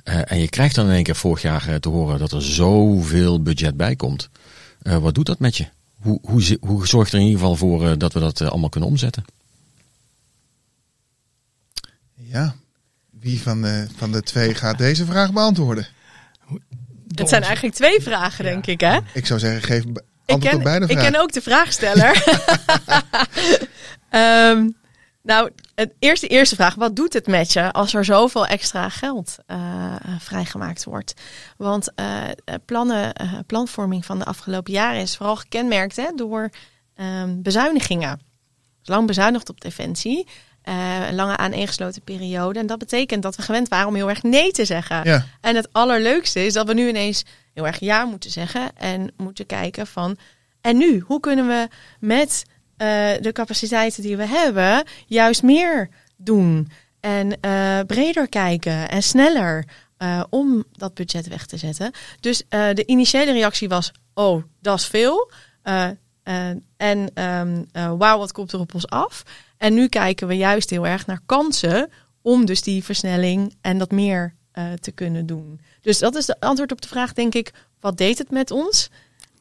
en 0.05 0.39
je 0.39 0.49
krijgt 0.49 0.75
dan 0.75 0.87
in 0.87 0.93
één 0.93 1.03
keer 1.03 1.17
vorig 1.17 1.43
jaar 1.43 1.69
eh, 1.69 1.75
te 1.75 1.89
horen 1.89 2.19
dat 2.19 2.33
er 2.33 2.43
zoveel 2.43 3.43
budget 3.43 3.77
bij 3.77 3.97
komt, 3.97 4.29
eh, 4.83 4.97
wat 4.97 5.15
doet 5.15 5.27
dat 5.27 5.39
met 5.39 5.57
je? 5.57 5.67
Hoe, 6.01 6.19
hoe, 6.23 6.59
hoe 6.61 6.87
zorgt 6.87 7.13
er 7.13 7.19
in 7.19 7.25
ieder 7.25 7.41
geval 7.41 7.57
voor 7.57 7.87
eh, 7.87 7.93
dat 7.99 8.13
we 8.13 8.21
dat 8.21 8.41
eh, 8.41 8.49
allemaal 8.49 8.69
kunnen 8.69 8.89
omzetten? 8.89 9.25
Ja, 12.15 12.55
wie 13.11 13.41
van 13.41 13.63
de, 13.63 13.87
van 13.97 14.13
de 14.13 14.23
twee 14.23 14.55
gaat 14.55 14.79
deze 14.79 15.05
vraag 15.05 15.33
beantwoorden? 15.33 15.87
Het 17.15 17.29
zijn 17.29 17.43
eigenlijk 17.43 17.75
twee 17.75 18.01
vragen, 18.01 18.45
denk 18.45 18.67
ik, 18.67 18.81
hè? 18.81 18.99
Ik 19.15 19.27
zou 19.27 19.41
zeggen, 19.41 19.63
geef 19.63 19.85
Ik 19.85 20.01
antwoord 20.27 20.43
ken, 20.43 20.57
op 20.57 20.63
beide 20.63 20.85
ik 20.85 20.91
vragen. 20.91 21.13
ken 21.13 21.21
ook 21.21 21.33
de 21.33 21.43
vraagsteller. 21.43 22.25
Ehm, 24.11 24.69
nou, 25.31 25.51
het 25.75 25.93
eerste, 25.99 26.27
eerste 26.27 26.55
vraag. 26.55 26.75
Wat 26.75 26.97
doet 26.97 27.13
het 27.13 27.27
met 27.27 27.53
je 27.53 27.73
als 27.73 27.95
er 27.95 28.05
zoveel 28.05 28.47
extra 28.47 28.89
geld 28.89 29.37
eh, 29.47 29.95
vrijgemaakt 30.19 30.85
wordt? 30.85 31.15
Want 31.57 31.95
eh, 31.95 32.25
plannen, 32.65 33.13
eh, 33.13 33.33
planvorming 33.47 34.05
van 34.05 34.19
de 34.19 34.25
afgelopen 34.25 34.73
jaren 34.73 35.01
is 35.01 35.17
vooral 35.17 35.37
gekenmerkt 35.37 35.97
hè, 35.97 36.11
door 36.17 36.51
ehm, 36.95 37.43
bezuinigingen. 37.43 38.21
Lang 38.83 39.07
bezuinigd 39.07 39.49
op 39.49 39.61
defensie. 39.61 40.27
een 40.63 41.15
lange 41.15 41.37
aaneengesloten 41.37 42.03
periode. 42.03 42.59
En 42.59 42.67
dat 42.67 42.79
betekent 42.79 43.23
dat 43.23 43.37
we 43.37 43.43
gewend 43.43 43.69
waren 43.69 43.89
om 43.89 43.95
heel 43.95 44.09
erg 44.09 44.23
nee 44.23 44.51
te 44.51 44.65
zeggen. 44.65 45.05
Ja. 45.05 45.25
En 45.41 45.57
het 45.57 45.69
allerleukste 45.73 46.47
is 46.47 46.53
dat 46.53 46.67
we 46.67 46.75
nu 46.75 46.89
ineens 46.89 47.25
heel 47.55 47.67
erg 47.67 47.81
ja 47.81 48.05
moeten 48.05 48.31
zeggen. 48.31 48.77
En 48.77 49.13
moeten 49.17 49.47
kijken 49.47 49.87
van. 49.87 50.17
En 50.61 50.77
nu, 50.77 51.05
hoe 51.07 51.21
kunnen 51.21 51.47
we 51.47 51.69
met 52.01 52.45
eh, 52.81 52.87
de 53.21 53.33
capaciteiten 53.33 54.03
die 54.03 54.17
we 54.17 54.27
hebben, 54.27 54.85
juist 55.07 55.43
meer 55.43 55.89
doen? 56.17 56.69
En 57.01 57.41
eh, 57.41 57.81
breder 57.87 58.29
kijken 58.29 58.89
en 58.89 59.03
sneller 59.03 59.65
eh, 59.97 60.23
om 60.31 60.65
dat 60.73 60.95
budget 60.95 61.29
weg 61.29 61.47
te 61.47 61.57
zetten. 61.57 61.91
Dus 62.21 62.43
de 62.49 62.83
initiële 62.87 63.33
reactie 63.33 63.69
was: 63.69 63.93
oh, 64.15 64.43
dat 64.61 64.79
is 64.79 64.87
veel. 64.87 65.31
En 66.77 67.11
eh, 67.15 67.93
wauw, 67.99 68.19
wat 68.19 68.33
komt 68.33 68.53
er 68.53 68.61
op 68.61 68.75
ons 68.75 68.89
af? 68.89 69.23
En 69.57 69.75
nu 69.75 69.89
kijken 69.89 70.27
we 70.27 70.37
juist 70.37 70.71
heel 70.71 70.87
erg 70.87 71.07
naar 71.07 71.21
kansen 71.27 71.91
om 72.23 72.45
dus 72.45 72.63
die 72.63 72.85
versnelling 72.85 73.57
en 73.61 73.79
dat 73.79 73.91
meer 73.91 74.35
te 74.81 74.91
kunnen 74.91 75.27
doen. 75.27 75.61
Dus 75.81 75.99
dat 75.99 76.15
is 76.15 76.27
de 76.27 76.41
antwoord 76.41 76.73
op 76.73 76.81
de 76.81 76.89
vraag, 76.89 77.13
denk 77.13 77.35
ik, 77.35 77.53
wat 77.81 77.97
deed 77.97 78.19
het 78.19 78.31
met 78.31 78.51
ons? 78.51 78.91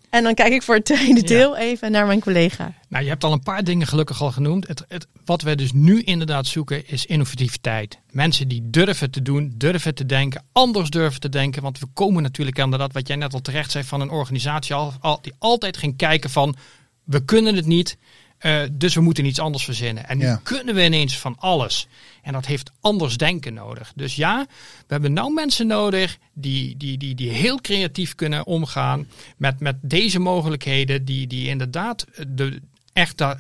En 0.10 0.24
dan 0.24 0.34
kijk 0.34 0.54
ik 0.54 0.64
voor 0.64 0.76
het 0.76 0.86
tweede 0.86 1.22
Ja. 1.22 1.28
deel 1.28 1.58
even 1.58 1.92
naar 1.92 2.06
mijn 2.06 2.20
collega. 2.20 2.74
Nou, 2.88 3.04
je 3.04 3.10
hebt 3.10 3.24
al 3.24 3.32
een 3.32 3.44
paar 3.44 3.64
dingen 3.64 3.88
gelukkig 3.88 4.22
al 4.22 4.32
genoemd. 4.32 4.68
Het, 4.68 4.86
het, 4.88 5.08
wat 5.26 5.42
wij 5.42 5.56
dus 5.56 5.72
nu 5.72 6.02
inderdaad 6.02 6.48
zoeken 6.48 6.88
is 6.88 7.06
innovativiteit. 7.06 8.00
Mensen 8.12 8.48
die 8.48 8.62
durven 8.70 9.12
te 9.12 9.22
doen, 9.22 9.54
durven 9.58 9.96
te 9.96 10.06
denken, 10.06 10.44
anders 10.52 10.90
durven 10.90 11.20
te 11.20 11.30
denken. 11.30 11.62
Want 11.62 11.80
we 11.80 11.86
komen 11.94 12.24
natuurlijk 12.24 12.58
inderdaad, 12.58 12.94
wat 12.94 13.08
jij 13.08 13.16
net 13.16 13.34
al 13.34 13.42
terecht 13.42 13.72
zei, 13.72 13.84
van 13.84 14.02
een 14.02 14.10
organisatie 14.10 14.76
al, 14.76 14.94
al- 15.00 15.20
die 15.22 15.34
altijd 15.40 15.78
ging 15.78 15.98
kijken 15.98 16.30
van, 16.30 16.56
we 17.04 17.26
kunnen 17.26 17.56
het 17.56 17.66
niet, 17.66 17.98
eh, 18.40 18.62
dus 18.72 18.94
we 18.96 19.02
moeten 19.02 19.26
iets 19.26 19.40
anders 19.40 19.64
verzinnen. 19.64 20.08
En 20.08 20.18
nu 20.18 20.26
Ja. 20.26 20.40
kunnen 20.44 20.76
we 20.76 20.84
ineens 20.84 21.18
van 21.18 21.36
alles. 21.40 21.88
En 22.22 22.34
dat 22.34 22.46
heeft 22.46 22.72
anders 22.82 23.18
denken 23.18 23.54
nodig. 23.54 23.92
Dus 23.96 24.16
ja, 24.16 24.46
we 24.78 24.86
hebben 24.94 25.14
nou 25.14 25.34
mensen 25.34 25.68
nodig 25.68 26.18
die, 26.34 26.78
die, 26.78 26.98
die, 26.98 27.16
die 27.16 27.30
heel 27.30 27.62
creatief 27.62 28.16
kunnen 28.16 28.46
omgaan 28.46 29.08
met, 29.38 29.60
met 29.60 29.76
deze 29.82 30.20
mogelijkheden. 30.20 31.06
Die, 31.06 31.28
die 31.28 31.48
inderdaad 31.48 32.06
de, 32.28 32.62
echt 32.94 33.18
da- 33.18 33.40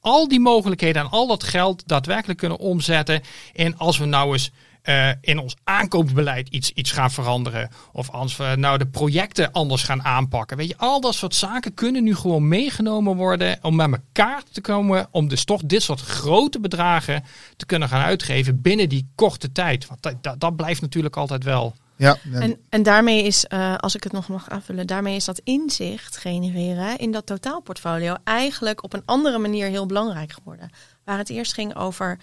al 0.00 0.28
die 0.28 0.40
mogelijkheden 0.40 1.02
en 1.02 1.10
al 1.10 1.26
dat 1.26 1.44
geld 1.44 1.82
daadwerkelijk 1.86 2.38
kunnen 2.38 2.58
omzetten. 2.58 3.20
En 3.54 3.76
als 3.78 3.98
we 3.98 4.04
nou 4.04 4.32
eens 4.32 4.50
eh, 4.82 5.10
in 5.20 5.38
ons 5.38 5.56
aankoopbeleid 5.64 6.48
iets, 6.48 6.70
iets 6.70 6.92
gaan 6.92 7.10
veranderen. 7.10 7.70
Of 7.92 8.10
als 8.10 8.36
we 8.36 8.54
nou 8.56 8.78
de 8.78 8.86
projecten 8.86 9.52
anders 9.52 9.82
gaan 9.82 10.04
aanpakken. 10.04 10.56
Weet 10.56 10.68
je, 10.68 10.76
al 10.76 11.00
dat 11.00 11.14
soort 11.14 11.34
zaken 11.34 11.74
kunnen 11.74 12.04
nu 12.04 12.14
gewoon 12.14 12.48
meegenomen 12.48 13.16
worden 13.16 13.58
om 13.62 13.76
met 13.76 13.92
elkaar 13.92 14.42
te 14.52 14.60
komen. 14.60 15.08
Om 15.10 15.28
dus 15.28 15.44
toch 15.44 15.62
dit 15.64 15.82
soort 15.82 16.00
grote 16.00 16.60
bedragen 16.60 17.24
te 17.56 17.66
kunnen 17.66 17.88
gaan 17.88 18.04
uitgeven 18.04 18.60
binnen 18.60 18.88
die 18.88 19.08
korte 19.14 19.52
tijd. 19.52 19.86
Want 19.86 20.02
dat, 20.02 20.14
dat, 20.20 20.40
dat 20.40 20.56
blijft 20.56 20.80
natuurlijk 20.80 21.16
altijd 21.16 21.44
wel. 21.44 21.74
Ja, 21.98 22.16
En, 22.32 22.60
en 22.68 22.82
daarmee 22.82 23.22
is, 23.22 23.46
eh, 23.46 23.76
als 23.76 23.94
ik 23.94 24.02
het 24.02 24.12
nog 24.12 24.28
mag 24.28 24.48
aanvullen, 24.48 24.86
daarmee 24.86 25.16
is 25.16 25.24
dat 25.24 25.40
inzicht 25.44 26.16
genereren 26.16 26.98
in 26.98 27.12
dat 27.12 27.26
totaalportfolio 27.26 28.14
eigenlijk 28.24 28.82
op 28.82 28.92
een 28.92 29.02
andere 29.04 29.38
manier 29.38 29.66
heel 29.68 29.86
belangrijk 29.86 30.32
geworden. 30.32 30.70
Waar 31.04 31.18
het 31.18 31.30
eerst 31.30 31.52
ging 31.52 31.76
over 31.76 32.18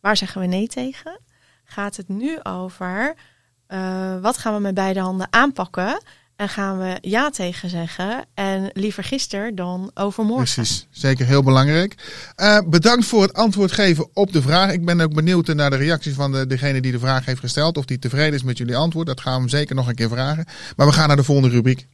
waar 0.00 0.16
zeggen 0.16 0.40
we 0.40 0.46
nee 0.46 0.66
tegen, 0.66 1.20
gaat 1.64 1.96
het 1.96 2.08
nu 2.08 2.38
over 2.42 3.14
eh, 3.66 4.20
wat 4.20 4.38
gaan 4.38 4.54
we 4.54 4.60
met 4.60 4.74
beide 4.74 5.00
handen 5.00 5.26
aanpakken 5.30 6.02
en 6.36 6.48
gaan 6.48 6.78
we 6.78 6.98
ja 7.00 7.30
tegen 7.30 7.70
zeggen 7.70 8.24
en 8.34 8.70
liever 8.72 9.04
gisteren 9.04 9.54
dan 9.54 9.90
overmorgen. 9.94 10.54
Precies, 10.54 10.86
zeker 10.90 11.26
heel 11.26 11.42
belangrijk. 11.42 11.94
Eh, 12.36 12.58
bedankt 12.66 13.06
voor 13.06 13.22
het 13.22 13.34
antwoord 13.34 13.72
geven 13.72 14.08
op 14.12 14.32
de 14.32 14.42
vraag. 14.42 14.72
Ik 14.72 14.84
ben 14.84 15.00
ook 15.00 15.14
benieuwd 15.14 15.46
naar 15.46 15.70
de 15.70 15.76
reacties 15.76 16.14
van 16.14 16.32
de, 16.32 16.46
degene 16.46 16.80
die 16.80 16.92
de 16.92 16.98
vraag 16.98 17.24
heeft 17.24 17.40
gesteld. 17.40 17.78
Of 17.78 17.84
die 17.84 17.98
tevreden 17.98 18.34
is 18.34 18.42
met 18.42 18.58
jullie 18.58 18.76
antwoord. 18.76 19.06
Dat 19.06 19.20
gaan 19.20 19.34
we 19.34 19.40
hem 19.40 19.48
zeker 19.48 19.74
nog 19.74 19.88
een 19.88 19.94
keer 19.94 20.08
vragen. 20.08 20.44
Maar 20.76 20.86
we 20.86 20.92
gaan 20.92 21.08
naar 21.08 21.16
de 21.16 21.24
volgende 21.24 21.50
rubriek. 21.50 21.86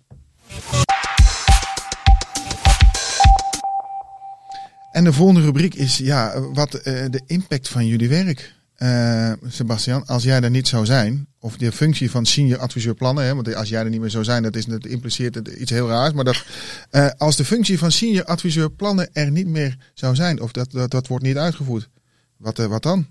En 4.92 5.04
de 5.04 5.12
volgende 5.12 5.40
rubriek 5.40 5.74
is 5.74 5.98
ja, 5.98 6.40
wat 6.40 6.74
eh, 6.74 7.04
de 7.10 7.22
impact 7.26 7.68
van 7.68 7.86
jullie 7.86 8.08
werk. 8.08 8.54
Eh, 8.78 9.32
Sebastian, 9.46 10.06
als 10.06 10.22
jij 10.22 10.40
er 10.40 10.50
niet 10.50 10.68
zou 10.68 10.86
zijn, 10.86 11.26
of 11.38 11.56
de 11.56 11.72
functie 11.72 12.10
van 12.10 12.26
senior 12.26 12.58
adviseur 12.58 12.94
plannen, 12.94 13.24
hè, 13.24 13.34
want 13.34 13.54
als 13.54 13.68
jij 13.68 13.82
er 13.82 13.90
niet 13.90 14.00
meer 14.00 14.10
zou 14.10 14.24
zijn, 14.24 14.42
dat, 14.42 14.56
is, 14.56 14.64
dat 14.64 14.86
impliceert 14.86 15.48
iets 15.48 15.70
heel 15.70 15.88
raars. 15.88 16.12
Maar 16.12 16.24
dat, 16.24 16.44
eh, 16.90 17.08
als 17.16 17.36
de 17.36 17.44
functie 17.44 17.78
van 17.78 17.92
senior 17.92 18.24
adviseur 18.24 18.70
plannen 18.70 19.08
er 19.12 19.30
niet 19.30 19.46
meer 19.46 19.76
zou 19.94 20.14
zijn, 20.14 20.40
of 20.40 20.52
dat, 20.52 20.70
dat, 20.70 20.90
dat 20.90 21.06
wordt 21.06 21.24
niet 21.24 21.36
uitgevoerd, 21.36 21.88
wat, 22.36 22.58
eh, 22.58 22.66
wat 22.66 22.82
dan? 22.82 23.08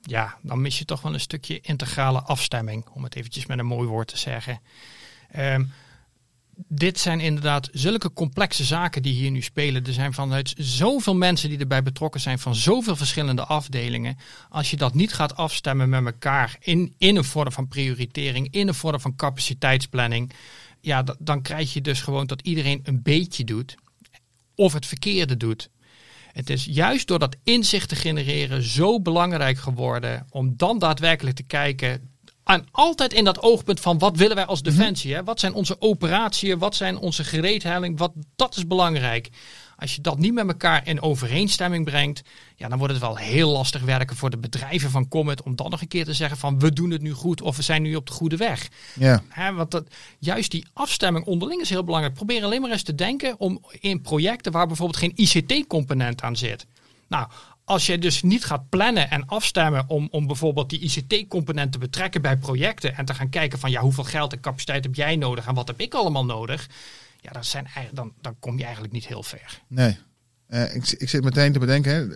Ja, 0.00 0.36
dan 0.42 0.60
mis 0.60 0.78
je 0.78 0.84
toch 0.84 1.02
wel 1.02 1.14
een 1.14 1.20
stukje 1.20 1.60
integrale 1.60 2.20
afstemming, 2.20 2.86
om 2.92 3.04
het 3.04 3.16
eventjes 3.16 3.46
met 3.46 3.58
een 3.58 3.66
mooi 3.66 3.88
woord 3.88 4.08
te 4.08 4.18
zeggen. 4.18 4.60
Ehm, 5.30 5.64
dit 6.56 6.98
zijn 6.98 7.20
inderdaad 7.20 7.68
zulke 7.72 8.12
complexe 8.12 8.64
zaken 8.64 9.02
die 9.02 9.12
hier 9.12 9.30
nu 9.30 9.42
spelen. 9.42 9.84
Er 9.84 9.92
zijn 9.92 10.12
vanuit 10.12 10.54
zoveel 10.58 11.14
mensen 11.14 11.48
die 11.48 11.58
erbij 11.58 11.82
betrokken 11.82 12.20
zijn, 12.20 12.38
van 12.38 12.54
zoveel 12.54 12.96
verschillende 12.96 13.44
afdelingen. 13.44 14.16
Als 14.48 14.70
je 14.70 14.76
dat 14.76 14.94
niet 14.94 15.12
gaat 15.14 15.36
afstemmen 15.36 15.88
met 15.88 16.04
elkaar 16.04 16.56
in, 16.60 16.94
in 16.98 17.16
een 17.16 17.24
vorm 17.24 17.52
van 17.52 17.68
prioritering, 17.68 18.48
in 18.50 18.68
een 18.68 18.74
vorm 18.74 19.00
van 19.00 19.16
capaciteitsplanning, 19.16 20.32
ja, 20.80 21.02
da- 21.02 21.16
dan 21.18 21.42
krijg 21.42 21.72
je 21.72 21.80
dus 21.80 22.00
gewoon 22.00 22.26
dat 22.26 22.42
iedereen 22.42 22.80
een 22.82 23.02
beetje 23.02 23.44
doet 23.44 23.74
of 24.54 24.72
het 24.72 24.86
verkeerde 24.86 25.36
doet. 25.36 25.70
Het 26.32 26.50
is 26.50 26.64
juist 26.64 27.06
door 27.06 27.18
dat 27.18 27.36
inzicht 27.44 27.88
te 27.88 27.96
genereren 27.96 28.62
zo 28.62 29.00
belangrijk 29.00 29.58
geworden 29.58 30.26
om 30.30 30.54
dan 30.56 30.78
daadwerkelijk 30.78 31.36
te 31.36 31.42
kijken. 31.42 32.10
En 32.46 32.66
altijd 32.70 33.12
in 33.12 33.24
dat 33.24 33.42
oogpunt 33.42 33.80
van 33.80 33.98
wat 33.98 34.16
willen 34.16 34.36
wij 34.36 34.44
als 34.44 34.62
defensie? 34.62 35.14
Hè? 35.14 35.24
Wat 35.24 35.40
zijn 35.40 35.54
onze 35.54 35.76
operatieën? 35.78 36.58
Wat 36.58 36.74
zijn 36.74 36.98
onze 36.98 37.24
gereedheiding? 37.24 37.98
Wat, 37.98 38.12
dat 38.36 38.56
is 38.56 38.66
belangrijk. 38.66 39.28
Als 39.76 39.94
je 39.94 40.00
dat 40.00 40.18
niet 40.18 40.34
met 40.34 40.46
elkaar 40.48 40.86
in 40.86 41.02
overeenstemming 41.02 41.84
brengt, 41.84 42.22
ja, 42.56 42.68
dan 42.68 42.78
wordt 42.78 42.92
het 42.92 43.02
wel 43.02 43.16
heel 43.16 43.50
lastig 43.50 43.82
werken 43.82 44.16
voor 44.16 44.30
de 44.30 44.38
bedrijven 44.38 44.90
van 44.90 45.08
Comet 45.08 45.42
om 45.42 45.56
dan 45.56 45.70
nog 45.70 45.80
een 45.80 45.88
keer 45.88 46.04
te 46.04 46.12
zeggen 46.12 46.38
van 46.38 46.58
we 46.58 46.72
doen 46.72 46.90
het 46.90 47.02
nu 47.02 47.12
goed 47.12 47.40
of 47.40 47.56
we 47.56 47.62
zijn 47.62 47.82
nu 47.82 47.94
op 47.94 48.06
de 48.06 48.12
goede 48.12 48.36
weg. 48.36 48.68
Ja, 48.94 49.22
Hè, 49.28 49.52
want 49.52 49.70
dat, 49.70 49.86
juist 50.18 50.50
die 50.50 50.66
afstemming 50.72 51.24
onderling 51.24 51.60
is 51.60 51.70
heel 51.70 51.84
belangrijk. 51.84 52.14
Probeer 52.14 52.44
alleen 52.44 52.60
maar 52.60 52.70
eens 52.70 52.82
te 52.82 52.94
denken 52.94 53.38
om 53.38 53.64
in 53.80 54.00
projecten 54.00 54.52
waar 54.52 54.66
bijvoorbeeld 54.66 54.98
geen 54.98 55.12
ICT-component 55.14 56.22
aan 56.22 56.36
zit. 56.36 56.66
Nou, 57.08 57.26
als 57.66 57.86
je 57.86 57.98
dus 57.98 58.22
niet 58.22 58.44
gaat 58.44 58.68
plannen 58.68 59.10
en 59.10 59.26
afstemmen 59.26 59.84
om, 59.88 60.08
om 60.10 60.26
bijvoorbeeld 60.26 60.70
die 60.70 60.80
ICT-component 60.80 61.72
te 61.72 61.78
betrekken 61.78 62.22
bij 62.22 62.36
projecten 62.36 62.96
en 62.96 63.04
te 63.04 63.14
gaan 63.14 63.28
kijken 63.28 63.58
van 63.58 63.70
ja, 63.70 63.80
hoeveel 63.80 64.04
geld 64.04 64.32
en 64.32 64.40
capaciteit 64.40 64.84
heb 64.84 64.94
jij 64.94 65.16
nodig 65.16 65.46
en 65.46 65.54
wat 65.54 65.68
heb 65.68 65.80
ik 65.80 65.94
allemaal 65.94 66.24
nodig, 66.24 66.68
ja, 67.20 67.30
dat 67.32 67.46
zijn, 67.46 67.66
dan, 67.92 68.12
dan 68.20 68.36
kom 68.40 68.58
je 68.58 68.64
eigenlijk 68.64 68.92
niet 68.92 69.06
heel 69.06 69.22
ver. 69.22 69.60
nee. 69.68 69.96
Eh, 70.46 70.74
ik, 70.74 70.88
ik 70.90 71.08
zit 71.08 71.24
meteen 71.24 71.52
te 71.52 71.58
bedenken, 71.58 71.92
hè, 71.92 72.06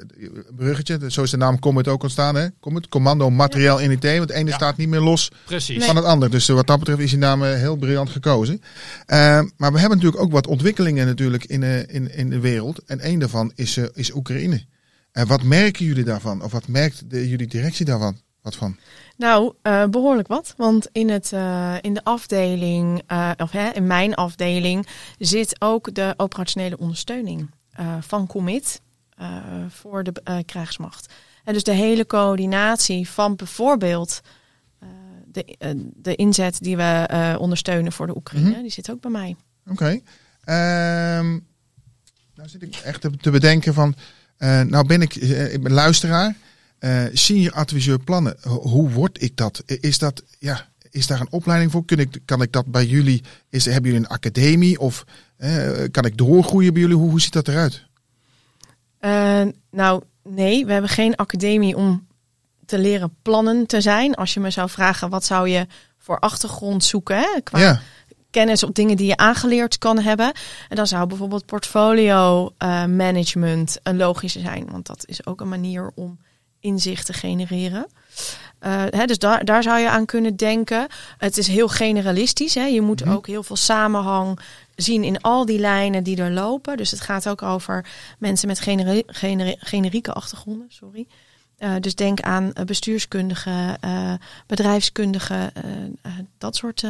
bruggetje, 0.57 1.11
zo 1.11 1.23
is 1.23 1.31
de 1.31 1.37
naam 1.37 1.59
Comet 1.59 1.89
ook 1.89 2.03
ontstaan. 2.03 2.35
Hè? 2.35 2.47
Comet, 2.61 2.89
Commando 2.89 3.31
Materiaal 3.31 3.79
in 3.79 3.91
IT, 3.91 4.03
want 4.03 4.19
het 4.19 4.31
ene 4.31 4.49
Ja. 4.51 4.55
staat 4.57 4.77
niet 4.77 4.89
meer 4.89 5.01
los 5.01 5.31
Precies. 5.45 5.85
van 5.85 5.97
het 5.97 6.05
ander. 6.05 6.31
Dus 6.31 6.49
eh, 6.49 6.55
wat 6.55 6.67
dat 6.67 6.79
betreft 6.79 7.01
is 7.01 7.11
die 7.11 7.19
naam 7.19 7.43
eh, 7.45 7.55
heel 7.55 7.77
briljant 7.77 8.11
gekozen. 8.11 8.63
Maar 9.57 9.73
we 9.73 9.79
hebben 9.79 9.89
natuurlijk 9.99 10.23
ook 10.23 10.33
wat 10.33 10.47
ontwikkelingen 10.47 11.07
natuurlijk 11.07 11.45
in, 11.45 11.63
eh, 11.63 11.79
in, 11.95 12.15
in 12.15 12.31
de 12.31 12.41
wereld. 12.41 12.85
En 12.87 13.01
één 13.01 13.19
daarvan 13.19 13.53
is, 13.55 13.77
is 13.77 14.15
Oekraïne. 14.15 14.65
En 15.13 15.27
wat 15.27 15.43
merken 15.43 15.85
jullie 15.85 16.05
daarvan? 16.05 16.43
Of 16.43 16.53
wat 16.53 16.69
merkt 16.69 17.11
de, 17.11 17.29
jullie 17.29 17.47
directie 17.47 17.85
daarvan? 17.85 18.21
Wat 18.43 18.57
van? 18.57 18.77
Nou, 19.17 19.55
eh, 19.63 19.85
behoorlijk 19.87 20.29
wat. 20.29 20.55
Want 20.57 20.89
in, 20.93 21.09
het, 21.11 21.33
eh, 21.33 21.75
in 21.81 21.95
de 21.95 22.05
afdeling, 22.05 23.03
eh, 23.07 23.31
of 23.37 23.51
hè, 23.51 23.71
in 23.71 23.87
mijn 23.87 24.15
afdeling, 24.15 24.87
zit 25.19 25.57
ook 25.59 25.95
de 25.95 26.15
operationele 26.17 26.79
ondersteuning 26.79 27.51
van 28.01 28.27
Commit 28.27 28.81
voor 29.69 30.05
de 30.05 30.43
krijgsmacht. 30.47 31.13
En 31.45 31.53
dus 31.55 31.63
de 31.63 31.73
hele 31.73 32.07
coördinatie 32.07 33.09
van 33.09 33.37
bijvoorbeeld 33.37 34.21
de, 35.27 35.57
de 35.97 36.15
inzet 36.15 36.59
die 36.61 36.77
we 36.77 37.37
ondersteunen 37.39 37.93
voor 37.93 38.07
de 38.07 38.17
Oekraïne, 38.17 38.51
Mhm. 38.51 38.61
die 38.61 38.71
zit 38.71 38.91
ook 38.91 39.01
bij 39.01 39.11
mij. 39.11 39.37
Oké. 39.67 40.01
Ehm, 40.45 41.29
nou 42.35 42.49
zit 42.49 42.63
ik 42.63 42.77
echt 42.77 43.01
te, 43.01 43.11
te 43.17 43.31
bedenken 43.31 43.75
van... 43.75 43.95
eh, 44.41 44.61
nou 44.61 44.87
ben 44.87 45.03
ik, 45.03 45.17
eh, 45.17 45.53
ik 45.53 45.63
ben 45.63 45.73
luisteraar. 45.73 46.37
eh 46.79 47.05
senior 47.13 47.53
adviseur 47.53 47.99
plannen. 47.99 48.37
Ho- 48.41 48.61
hoe 48.69 48.91
word 48.91 49.23
ik 49.23 49.37
dat? 49.37 49.63
Is 49.67 49.99
dat... 49.99 50.23
Ja, 50.39 50.69
is 50.91 51.07
daar 51.07 51.21
een 51.21 51.31
opleiding 51.33 51.71
voor? 51.71 51.85
Kun 51.85 51.99
ik, 51.99 52.19
kan 52.25 52.43
ik 52.43 52.53
dat 52.53 52.67
bij 52.67 52.87
jullie? 52.87 53.23
Is, 53.51 53.65
hebben 53.65 53.91
jullie 53.91 54.07
een 54.07 54.13
academie? 54.13 54.79
Of 54.81 55.05
kan 55.91 56.05
ik 56.05 56.17
doorgroeien 56.17 56.73
bij 56.73 56.83
jullie? 56.83 56.97
Hoe, 56.97 57.11
hoe 57.11 57.21
ziet 57.21 57.33
dat 57.33 57.49
eruit? 57.49 57.85
Nou, 59.71 60.03
nee, 60.25 60.67
we 60.67 60.73
hebben 60.73 60.91
geen 60.91 61.17
academie 61.17 61.77
om 61.77 62.07
te 62.67 62.79
leren 62.79 63.15
plannen 63.23 63.67
te 63.67 63.81
zijn. 63.81 64.15
Als 64.15 64.35
je 64.35 64.41
me 64.41 64.51
zou 64.51 64.69
vragen, 64.71 65.11
wat 65.11 65.25
zou 65.25 65.49
je 65.49 65.67
voor 65.99 66.19
achtergrond 66.19 66.85
zoeken 66.85 67.17
hè, 67.17 67.41
qua 67.45 67.59
Ja, 67.59 67.81
kennis 68.31 68.63
op 68.63 68.75
dingen 68.75 68.97
die 68.97 69.07
je 69.07 69.17
aangeleerd 69.17 69.79
kan 69.79 69.99
hebben. 69.99 70.33
En 70.69 70.77
dan 70.77 70.87
zou 70.87 71.07
bijvoorbeeld 71.07 71.47
portfolio 71.47 72.51
eh, 72.59 72.85
management 72.85 73.79
een 73.83 73.97
logische 73.97 74.41
zijn. 74.41 74.67
Want 74.71 74.87
dat 74.87 75.05
is 75.07 75.27
ook 75.27 75.41
een 75.41 75.49
manier 75.49 75.91
om 75.95 76.19
inzicht 76.61 77.07
te 77.07 77.13
genereren. 77.13 77.87
Eh, 78.59 78.85
hè, 78.91 79.05
dus 79.05 79.19
daar, 79.19 79.45
daar 79.45 79.63
zou 79.63 79.79
je 79.79 79.89
aan 79.89 80.07
kunnen 80.07 80.37
denken. 80.37 80.87
Het 81.19 81.39
is 81.39 81.47
heel 81.47 81.69
generalistisch. 81.69 82.55
Hè. 82.55 82.65
Je 82.65 82.81
moet 82.81 83.09
ook 83.09 83.27
heel 83.27 83.43
veel 83.43 83.57
samenhang 83.57 84.41
zien 84.75 85.05
in 85.05 85.21
al 85.21 85.47
die 85.47 85.59
lijnen 85.59 86.03
die 86.03 86.17
er 86.17 86.31
lopen. 86.31 86.77
Dus 86.77 86.91
het 86.91 87.01
gaat 87.01 87.29
ook 87.29 87.43
over 87.43 87.87
mensen 88.19 88.49
met 88.49 88.61
generi- 88.61 89.03
generi- 89.07 89.57
generieke 89.59 90.13
achtergronden. 90.13 90.67
Sorry. 90.69 91.07
Eh, 91.61 91.75
dus 91.81 91.95
denk 91.95 92.21
aan 92.21 92.53
eh, 92.53 92.65
bestuurskundige, 92.65 93.79
bedrijfskundige, 94.47 95.51
eh, 95.55 95.63
eh, 96.03 96.13
dat 96.39 96.57
soort 96.57 96.85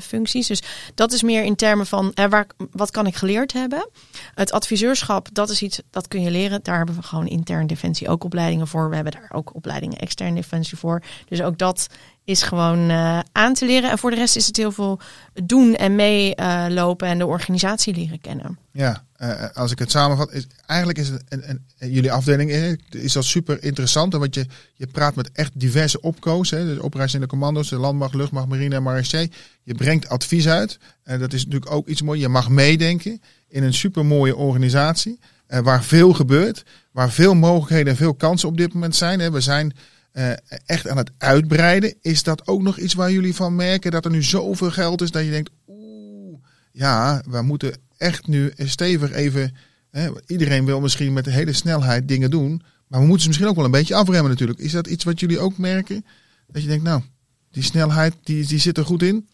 functies. 0.00 0.46
Dus 0.46 0.62
dat 0.94 1.12
is 1.12 1.22
meer 1.22 1.42
in 1.42 1.56
termen 1.56 1.86
van 1.86 2.12
waar, 2.28 2.46
wat 2.70 2.90
kan 2.90 3.06
ik 3.06 3.14
geleerd 3.14 3.52
hebben. 3.52 3.88
Het 4.34 4.52
adviseurschap, 4.52 5.28
dat 5.32 5.50
is 5.50 5.62
iets 5.62 5.80
dat 5.90 6.08
kun 6.08 6.22
je 6.22 6.30
leren. 6.30 6.60
Daar 6.62 6.76
hebben 6.76 6.94
we 6.94 7.02
gewoon 7.02 7.26
intern 7.26 7.66
defensie 7.66 8.08
ook 8.08 8.24
opleidingen 8.24 8.66
voor. 8.66 8.88
We 8.88 8.94
hebben 8.94 9.12
daar 9.12 9.30
ook 9.32 9.54
opleidingen 9.54 9.98
extern 9.98 10.34
defensie 10.34 10.78
voor. 10.78 11.02
Dus 11.28 11.42
ook 11.42 11.58
dat 11.58 11.88
is 12.26 12.42
gewoon 12.42 12.90
eh, 12.90 13.18
aan 13.32 13.54
te 13.54 13.66
leren. 13.66 13.90
En 13.90 13.98
voor 13.98 14.10
de 14.10 14.16
rest 14.16 14.36
is 14.36 14.46
het 14.46 14.56
heel 14.56 14.72
veel 14.72 15.00
doen 15.44 15.74
en 15.74 15.94
meelopen 15.94 17.08
en 17.08 17.18
de 17.18 17.26
organisatie 17.26 17.94
leren 17.94 18.20
kennen. 18.20 18.58
ja. 18.72 19.04
Eh, 19.16 19.44
als 19.54 19.70
ik 19.70 19.78
het 19.78 19.90
samenvat, 19.90 20.32
is, 20.32 20.46
eigenlijk 20.66 20.98
is 20.98 21.08
het 21.08 21.22
een- 21.28 21.64
jullie 21.78 22.12
afdeling 22.12 22.50
eh, 22.50 22.72
is 22.90 23.12
dat 23.12 23.24
super 23.24 23.62
interessant. 23.62 24.12
Want 24.12 24.34
je, 24.34 24.46
je 24.74 24.86
praat 24.86 25.14
met 25.14 25.30
echt 25.32 25.50
diverse 25.54 26.00
opco's. 26.00 26.50
Hè, 26.50 26.64
dus 26.64 26.78
operationele 26.78 27.28
commando's, 27.30 27.68
de 27.68 27.76
landmacht, 27.76 28.14
luchtmacht, 28.14 28.48
marine 28.48 28.74
en 28.74 28.82
marechaussee. 28.82 29.30
Je 29.62 29.74
brengt 29.74 30.08
advies 30.08 30.48
uit. 30.48 30.78
En 31.02 31.18
dat 31.20 31.32
is 31.32 31.44
natuurlijk 31.44 31.70
ook 31.72 31.86
iets 31.88 32.02
moois. 32.02 32.20
Je 32.20 32.28
mag 32.28 32.48
meedenken 32.48 33.20
in 33.48 33.62
een 33.62 33.74
super 33.74 34.06
mooie 34.06 34.36
organisatie. 34.36 35.18
eh, 35.46 35.60
waar 35.60 35.84
veel 35.84 36.12
gebeurt. 36.12 36.64
Waar 36.92 37.10
veel 37.10 37.34
mogelijkheden 37.34 37.86
en 37.92 37.96
veel 37.98 38.14
kansen 38.14 38.48
op 38.48 38.56
dit 38.56 38.72
moment 38.74 38.96
zijn. 38.96 39.20
Hè. 39.20 39.30
We 39.30 39.40
zijn 39.40 39.72
eh, 40.16 40.32
echt 40.66 40.88
aan 40.88 40.96
het 40.96 41.10
uitbreiden. 41.18 41.94
Is 42.00 42.22
dat 42.22 42.46
ook 42.46 42.62
nog 42.62 42.78
iets 42.78 42.94
waar 42.94 43.12
jullie 43.12 43.34
van 43.34 43.56
merken? 43.56 43.90
Dat 43.90 44.04
er 44.04 44.10
nu 44.10 44.22
zoveel 44.22 44.70
geld 44.70 45.00
is 45.00 45.10
dat 45.10 45.24
je 45.24 45.30
denkt... 45.30 45.50
Oeh, 45.68 46.38
ja, 46.72 47.22
we 47.28 47.42
moeten 47.42 47.76
echt 47.96 48.26
nu 48.26 48.52
stevig 48.56 49.12
even... 49.12 49.56
Hè, 49.90 50.10
iedereen 50.26 50.64
wil 50.64 50.80
misschien 50.80 51.12
met 51.12 51.24
de 51.24 51.30
hele 51.30 51.52
snelheid 51.52 52.08
dingen 52.08 52.30
doen. 52.30 52.62
Maar 52.86 53.00
we 53.00 53.06
moeten 53.06 53.22
ze 53.22 53.28
misschien 53.28 53.48
ook 53.48 53.56
wel 53.56 53.64
een 53.64 53.70
beetje 53.70 53.94
afremmen 53.94 54.30
natuurlijk. 54.30 54.58
Is 54.58 54.72
dat 54.72 54.86
iets 54.86 55.04
wat 55.04 55.20
jullie 55.20 55.38
ook 55.38 55.58
merken? 55.58 56.04
Dat 56.46 56.62
je 56.62 56.68
denkt, 56.68 56.84
nou, 56.84 57.02
die 57.50 57.62
snelheid 57.62 58.14
die, 58.22 58.46
die 58.46 58.58
zit 58.58 58.78
er 58.78 58.84
goed 58.84 59.02
in. 59.02 59.28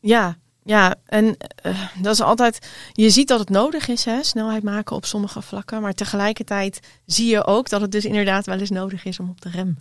Ja, 0.00 0.38
ja, 0.62 0.94
en 1.06 1.36
eh, 1.54 1.88
dat 2.00 2.14
is 2.14 2.20
altijd. 2.20 2.68
Je 2.92 3.10
ziet 3.10 3.28
dat 3.28 3.38
het 3.38 3.50
nodig 3.50 3.88
is, 3.88 4.04
hè, 4.04 4.22
snelheid 4.22 4.62
maken 4.62 4.96
op 4.96 5.04
sommige 5.04 5.42
vlakken. 5.42 5.82
Maar 5.82 5.94
tegelijkertijd 5.94 6.80
zie 7.06 7.28
je 7.28 7.46
ook 7.46 7.68
dat 7.68 7.80
het 7.80 7.90
dus 7.92 8.04
inderdaad 8.04 8.46
wel 8.46 8.58
eens 8.58 8.70
nodig 8.70 9.04
is 9.04 9.18
om 9.18 9.30
op 9.30 9.40
de 9.40 9.50
rem 9.50 9.78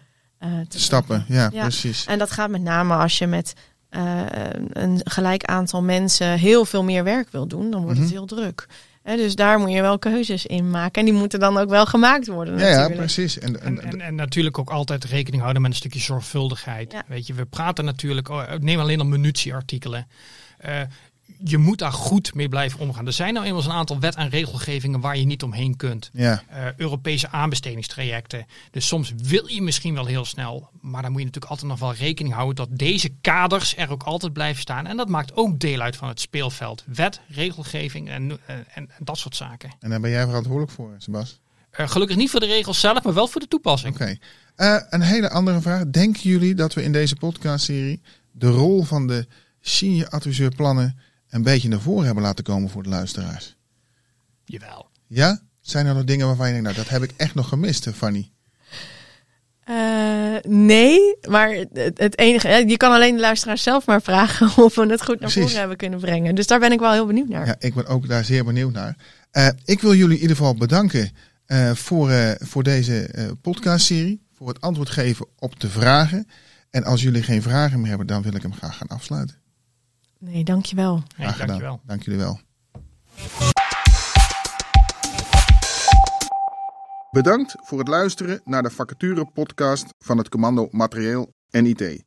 te 0.68 0.80
Stappen, 0.80 1.26
ja, 1.28 1.50
Ja. 1.54 1.62
precies. 1.62 2.06
En 2.06 2.20
dat 2.20 2.32
gaat 2.32 2.50
met 2.50 2.62
name 2.62 2.96
als 2.96 3.18
je 3.18 3.28
met 3.28 3.54
eh, 3.90 4.22
een 4.70 5.02
gelijk 5.04 5.44
aantal 5.46 5.82
mensen 5.82 6.38
heel 6.40 6.66
veel 6.66 6.84
meer 6.84 7.04
werk 7.04 7.30
wil 7.32 7.48
doen, 7.48 7.72
dan 7.72 7.82
wordt 7.82 7.98
het 7.98 8.06
Mhm. 8.08 8.16
heel 8.16 8.26
druk. 8.26 8.68
Hè, 9.04 9.16
dus 9.16 9.36
daar 9.36 9.60
moet 9.60 9.72
je 9.72 9.82
wel 9.82 10.00
keuzes 10.00 10.46
in 10.46 10.70
maken. 10.70 11.00
En 11.02 11.06
die 11.06 11.14
moeten 11.20 11.40
dan 11.40 11.58
ook 11.58 11.70
wel 11.70 11.86
gemaakt 11.86 12.28
worden. 12.28 12.58
Ja, 12.58 12.68
ja, 12.68 12.90
precies. 12.90 13.40
En, 13.40 13.62
en, 13.62 13.82
En, 13.82 13.92
en, 13.92 14.02
en 14.02 14.16
natuurlijk 14.16 14.58
ook 14.60 14.70
altijd 14.70 15.04
rekening 15.04 15.42
houden 15.42 15.62
met 15.62 15.72
een 15.72 15.78
stukje 15.78 16.00
zorgvuldigheid. 16.00 16.92
Ja. 16.92 17.04
Weet 17.08 17.28
je, 17.28 17.34
we 17.34 17.46
praten 17.46 17.86
natuurlijk, 17.86 18.30
oh, 18.30 18.52
neem 18.60 18.80
alleen 18.80 19.00
al 19.00 19.06
munitieartikelen. 19.06 20.08
Eh, 20.58 20.80
je 21.44 21.58
moet 21.58 21.78
daar 21.80 21.92
goed 21.92 22.34
mee 22.34 22.50
blijven 22.50 22.80
omgaan. 22.80 23.06
Er 23.06 23.14
zijn 23.14 23.34
nou 23.34 23.46
eenmaal 23.46 23.64
een 23.64 23.72
aantal 23.72 24.00
wet- 24.00 24.16
en 24.16 24.30
regelgevingen 24.30 25.00
waar 25.00 25.18
je 25.18 25.26
niet 25.26 25.44
omheen 25.44 25.76
kunt. 25.76 26.10
ja, 26.14 26.44
Eh, 26.48 26.66
Europese 26.78 27.30
aanbestedingstrajecten. 27.30 28.46
Dus 28.72 28.88
soms 28.88 29.14
wil 29.24 29.48
je 29.48 29.62
misschien 29.62 29.94
wel 29.94 30.06
heel 30.06 30.26
snel. 30.26 30.70
Maar 30.82 31.02
dan 31.02 31.12
moet 31.12 31.20
je 31.20 31.26
natuurlijk 31.26 31.52
altijd 31.52 31.72
nog 31.72 31.80
wel 31.80 31.94
rekening 31.94 32.34
houden 32.34 32.56
dat 32.56 32.78
deze 32.78 33.10
kaders 33.22 33.78
er 33.78 33.92
ook 33.92 34.04
altijd 34.04 34.34
blijven 34.34 34.62
staan. 34.62 34.88
En 34.88 34.98
dat 34.98 35.10
maakt 35.10 35.36
ook 35.36 35.60
deel 35.60 35.80
uit 35.80 35.96
van 35.96 36.08
het 36.08 36.20
speelveld. 36.20 36.84
Wet, 36.86 37.20
regelgeving 37.28 38.10
en, 38.10 38.40
en, 38.46 38.66
en 38.74 38.90
dat 39.00 39.18
soort 39.18 39.36
zaken. 39.36 39.72
en 39.80 39.90
daar 39.90 40.00
ben 40.02 40.12
jij 40.12 40.26
verantwoordelijk 40.26 40.72
voor, 40.72 40.96
Sebas. 40.98 41.40
Eh, 41.72 41.88
gelukkig 41.90 42.18
niet 42.18 42.30
voor 42.30 42.40
de 42.40 42.46
regels 42.46 42.80
zelf, 42.80 43.04
maar 43.04 43.14
wel 43.14 43.28
voor 43.28 43.42
de 43.42 43.48
toepassing. 43.48 43.94
Oké. 43.94 44.18
Eh, 44.56 44.76
een 44.90 45.02
hele 45.02 45.30
andere 45.30 45.62
vraag. 45.62 45.84
Denken 45.88 46.22
jullie 46.22 46.56
dat 46.56 46.74
we 46.74 46.84
in 46.84 46.92
deze 46.92 47.16
podcastserie 47.16 48.02
de 48.32 48.50
rol 48.50 48.84
van 48.84 49.08
de 49.08 49.28
senior 49.62 50.10
adviseur 50.10 50.56
plannen 50.56 51.00
een 51.32 51.44
beetje 51.44 51.70
naar 51.70 51.80
voren 51.80 52.06
hebben 52.06 52.24
laten 52.24 52.44
komen 52.44 52.70
voor 52.70 52.84
de 52.84 52.90
luisteraars? 52.90 53.56
Jawel. 54.46 54.90
Ja? 55.08 55.42
Zijn 55.62 55.86
er 55.86 55.94
nog 55.94 56.04
dingen 56.04 56.28
waarvan 56.28 56.48
je 56.48 56.54
denkt, 56.54 56.68
nou 56.68 56.80
dat 56.80 56.90
heb 56.90 57.04
ik 57.04 57.14
echt 57.18 57.36
nog 57.36 57.48
gemist, 57.48 57.88
eh, 57.88 57.94
Fanny? 57.94 58.32
Eh, 59.64 59.76
nee, 60.48 61.18
maar 61.30 61.50
het, 61.52 61.98
het 61.98 62.18
enige, 62.18 62.48
hè, 62.48 62.56
je 62.56 62.78
kan 62.78 62.92
alleen 62.92 63.16
de 63.16 63.22
luisteraars 63.22 63.64
zelf 63.64 63.86
maar 63.86 64.02
vragen 64.02 64.48
of 64.64 64.76
we 64.76 64.86
het 64.86 65.04
goed 65.04 65.20
naar 65.20 65.30
Precies. 65.30 65.42
voren 65.42 65.60
hebben 65.60 65.78
kunnen 65.78 66.00
brengen. 66.00 66.36
Dus 66.36 66.48
daar 66.48 66.60
ben 66.60 66.72
ik 66.72 66.80
wel 66.80 66.92
heel 66.92 67.06
benieuwd 67.06 67.30
naar. 67.30 67.46
Ja, 67.46 67.56
ik 67.60 67.74
ben 67.74 67.86
ook 67.86 68.08
daar 68.08 68.26
zeer 68.26 68.46
benieuwd 68.46 68.74
naar. 68.74 68.96
Eh, 69.32 69.48
ik 69.66 69.82
wil 69.82 69.94
jullie 69.94 70.16
in 70.16 70.22
ieder 70.22 70.36
geval 70.36 70.56
bedanken 70.56 71.12
eh, 71.52 71.72
voor, 71.72 72.10
eh, 72.10 72.32
voor 72.40 72.64
deze 72.64 73.06
eh, 73.06 73.26
podcastserie. 73.42 74.22
Voor 74.34 74.48
het 74.48 74.62
antwoord 74.62 74.90
geven 74.90 75.28
op 75.40 75.60
de 75.60 75.70
vragen. 75.70 76.28
En 76.70 76.84
als 76.84 77.02
jullie 77.02 77.24
geen 77.24 77.42
vragen 77.42 77.80
meer 77.80 77.90
hebben, 77.90 78.08
dan 78.08 78.22
wil 78.22 78.36
ik 78.36 78.42
hem 78.42 78.54
graag 78.54 78.78
gaan 78.78 78.88
afsluiten. 78.88 79.36
Nee, 80.22 80.44
dankjewel. 80.44 81.04
Gedaan. 81.16 81.48
dankjewel. 81.48 81.82
Dank 81.86 82.04
jullie 82.04 82.20
wel. 82.20 82.40
Bedankt 87.12 87.56
voor 87.58 87.80
het 87.80 87.88
luisteren 87.88 88.42
naar 88.44 88.64
de 88.64 88.70
vacature 88.70 89.26
podcast 89.26 89.94
van 90.00 90.18
het 90.18 90.30
commando 90.30 90.68
Materieel 90.72 91.34
en 91.50 91.66
IT. 91.66 92.04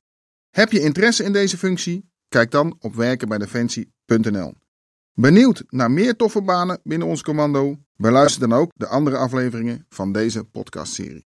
Heb 0.50 0.72
je 0.72 0.80
interesse 0.80 1.24
in 1.24 1.32
deze 1.32 1.58
functie? 1.58 2.10
Kijk 2.28 2.50
dan 2.50 2.76
op 2.80 2.94
werkenbijdefensie.nl. 2.94 4.54
Benieuwd 5.12 5.64
naar 5.68 5.90
meer 5.90 6.16
toffe 6.16 6.42
banen 6.42 6.80
binnen 6.82 7.08
ons 7.08 7.22
commando? 7.22 7.76
Beluister 7.96 8.48
dan 8.48 8.58
ook 8.58 8.70
de 8.74 8.86
andere 8.86 9.16
afleveringen 9.16 9.86
van 9.88 10.12
deze 10.12 10.44
podcastserie. 10.44 11.26